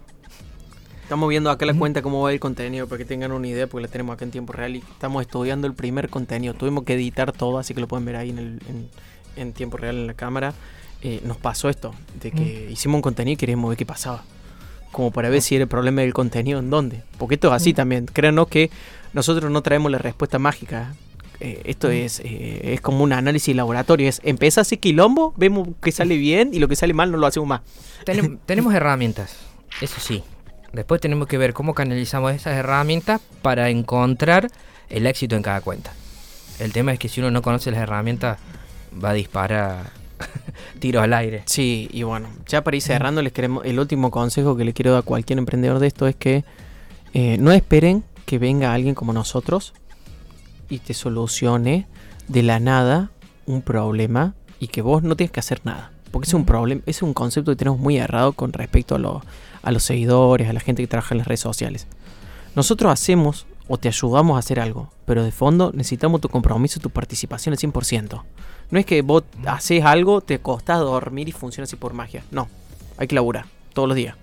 [1.04, 3.84] Estamos viendo acá la cuenta cómo va el contenido para que tengan una idea, porque
[3.84, 6.54] la tenemos acá en tiempo real y estamos estudiando el primer contenido.
[6.54, 8.90] Tuvimos que editar todo, así que lo pueden ver ahí en,
[9.36, 10.54] en, tiempo real en la cámara.
[11.02, 14.24] Eh, nos pasó esto, de que hicimos un contenido y queríamos ver qué pasaba.
[14.94, 17.04] Como para ver si era el problema del contenido en dónde.
[17.18, 18.06] Porque esto es así también.
[18.06, 18.72] Créanos que
[19.12, 20.96] nosotros no traemos la respuesta mágica.
[21.42, 24.08] Eh, esto es, eh, es como un análisis laboratorio.
[24.08, 27.28] Es empieza así quilombo, vemos que sale bien y lo que sale mal no lo
[27.28, 27.62] hacemos más.
[28.46, 29.36] tenemos herramientas,
[29.82, 30.24] eso sí.
[30.74, 34.50] Después tenemos que ver cómo canalizamos esas herramientas para encontrar
[34.90, 35.94] el éxito en cada cuenta.
[36.60, 38.40] El tema es que si uno no conoce las herramientas,
[39.04, 39.92] va a disparar
[40.80, 41.44] tiros al aire.
[41.46, 44.94] Sí, y bueno, ya para ir cerrando, les queremos, el último consejo que le quiero
[44.94, 46.44] dar a cualquier emprendedor de esto es que
[47.14, 49.74] eh, no esperen que venga alguien como nosotros
[50.70, 51.86] y te solucione
[52.28, 53.12] de la nada
[53.46, 55.92] un problema y que vos no tienes que hacer nada.
[56.10, 59.22] Porque es un problema, es un concepto que tenemos muy errado con respecto a,
[59.64, 61.88] a los seguidores, a la gente que trabaja en las redes sociales.
[62.56, 66.90] Nosotros hacemos o te ayudamos a hacer algo, pero de fondo necesitamos tu compromiso, tu
[66.90, 68.22] participación al 100%.
[68.70, 72.24] No es que vos haces algo, te costás dormir y funciona así por magia.
[72.32, 72.48] No,
[72.98, 74.16] hay que laburar todos los días.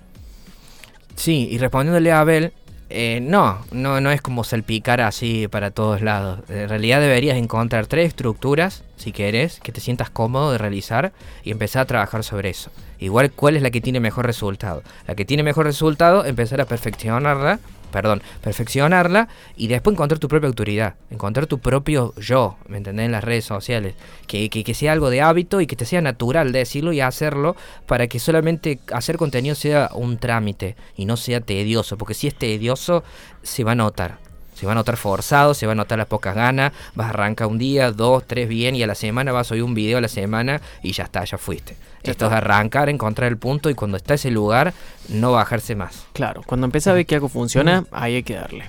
[1.17, 2.53] Sí, y respondiéndole a Abel,
[2.91, 6.41] eh, no, no, no es como salpicar así para todos lados.
[6.49, 11.13] En realidad deberías encontrar tres estructuras, si quieres, que te sientas cómodo de realizar
[11.45, 12.71] y empezar a trabajar sobre eso.
[12.99, 14.83] Igual, ¿cuál es la que tiene mejor resultado?
[15.07, 17.61] La que tiene mejor resultado, empezar a perfeccionarla
[17.91, 23.07] perdón, perfeccionarla y después encontrar tu propia autoridad, encontrar tu propio yo, ¿me entendés?
[23.07, 23.95] En las redes sociales,
[24.27, 28.07] que, que, sea algo de hábito y que te sea natural decirlo y hacerlo para
[28.07, 33.03] que solamente hacer contenido sea un trámite y no sea tedioso, porque si es tedioso
[33.43, 34.30] se va a notar.
[34.61, 37.47] Se va a notar forzado, se va a notar las pocas ganas, vas a arrancar
[37.47, 40.03] un día, dos, tres bien y a la semana vas a subir un video a
[40.03, 41.77] la semana y ya está, ya fuiste.
[42.03, 44.75] Esto es arrancar, encontrar el punto y cuando está ese lugar,
[45.09, 46.05] no bajarse más.
[46.13, 48.65] Claro, cuando empieza a ver que algo funciona, ahí hay que darle.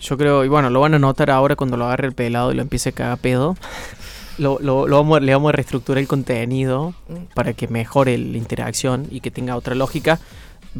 [0.00, 2.56] Yo creo, y bueno, lo van a notar ahora cuando lo agarre el pelado y
[2.56, 3.56] lo empiece a cagar pedo.
[4.38, 6.94] Lo, lo, lo vamos, le vamos a reestructurar el contenido
[7.34, 10.18] para que mejore la interacción y que tenga otra lógica.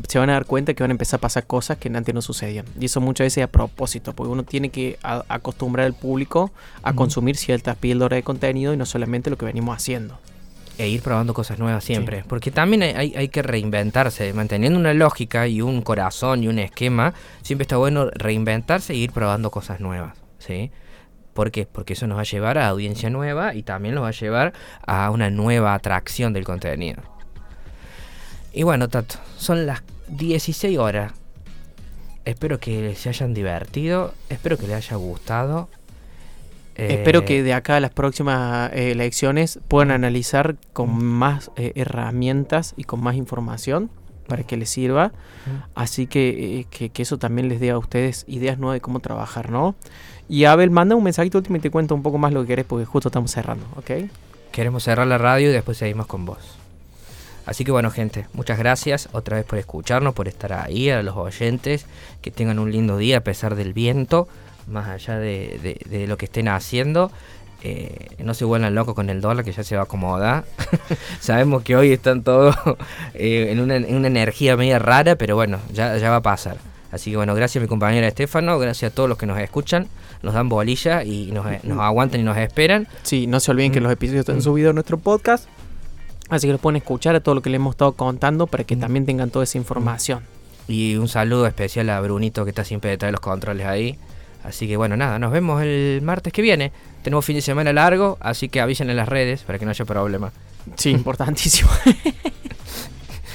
[0.07, 2.22] Se van a dar cuenta que van a empezar a pasar cosas que antes no
[2.22, 2.66] sucedían.
[2.78, 6.93] Y eso muchas veces a propósito, porque uno tiene que a- acostumbrar al público a
[6.93, 10.18] consumir ciertas píldoras de contenido y no solamente lo que venimos haciendo.
[10.76, 12.22] E ir probando cosas nuevas siempre.
[12.28, 14.32] Porque también hay, hay- hay que reinventarse.
[14.32, 19.11] Manteniendo una lógica y un corazón y un esquema, siempre está bueno reinventarse e ir
[19.11, 20.16] probando cosas nuevas.
[20.39, 20.70] ¿Sí?
[21.34, 21.66] ¿Por qué?
[21.66, 24.53] Porque eso nos va a llevar a audiencia nueva y también nos va a llevar
[24.86, 27.03] a una nueva atracción del contenido.
[28.53, 31.13] Y bueno, Tato, son las 16 horas.
[32.25, 35.69] Espero que se hayan divertido, espero que les haya gustado.
[36.75, 41.73] Espero Eh, que de acá a las próximas eh, elecciones puedan analizar con más eh,
[41.75, 43.91] herramientas y con más información
[44.29, 45.13] para que les sirva.
[45.75, 49.01] Así que, eh, que, que eso también les dé a ustedes ideas nuevas de cómo
[49.01, 49.75] trabajar, ¿no?
[50.29, 52.67] Y Abel, manda un mensajito último y te cuento un poco más lo que querés
[52.67, 54.11] porque justo estamos cerrando, ¿ok?
[54.53, 56.58] Queremos cerrar la radio y después seguimos con vos.
[57.49, 61.17] Así que bueno, gente, muchas gracias otra vez por escucharnos, por estar ahí, a los
[61.17, 61.87] oyentes,
[62.23, 64.29] que tengan un lindo día a pesar del viento,
[64.67, 67.11] más allá de, de- de lo que estén haciendo.
[67.65, 70.45] Eh, no se vuelvan locos con el dólar que ya se va a acomodar.
[71.21, 72.55] Sabemos que hoy están todos
[73.15, 76.57] eh, en, una, en una energía media rara, pero bueno, ya, ya va a pasar.
[76.93, 79.89] Así que bueno, gracias a mi compañera Estefano, gracias a todos los que nos escuchan,
[80.23, 82.87] nos dan bolilla y nos, nos aguantan y nos esperan.
[83.03, 85.47] Sí, no se olviden que los episodios están subidos en nuestro podcast.
[86.29, 88.76] Así que los pueden escuchar a todo lo que les hemos estado contando para que
[88.76, 90.22] también tengan toda esa información.
[90.66, 93.99] Y un saludo especial a Brunito que está siempre detrás de los controles ahí.
[94.45, 96.72] Así que bueno, nada, nos vemos el martes que viene.
[97.03, 99.85] Tenemos fin de semana largo, así que avisen en las redes para que no haya
[99.85, 100.33] problema.
[100.76, 101.70] Sí, importantísimo.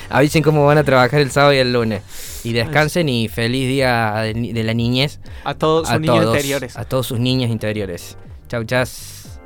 [0.09, 2.03] Avisen cómo van a trabajar el sábado y el lunes.
[2.43, 6.77] Y descansen y feliz día de, la niñez A todos a sus niños interiores.
[6.77, 8.15] a todos sus niñas interiores.
[8.47, 9.39] Chau, chas.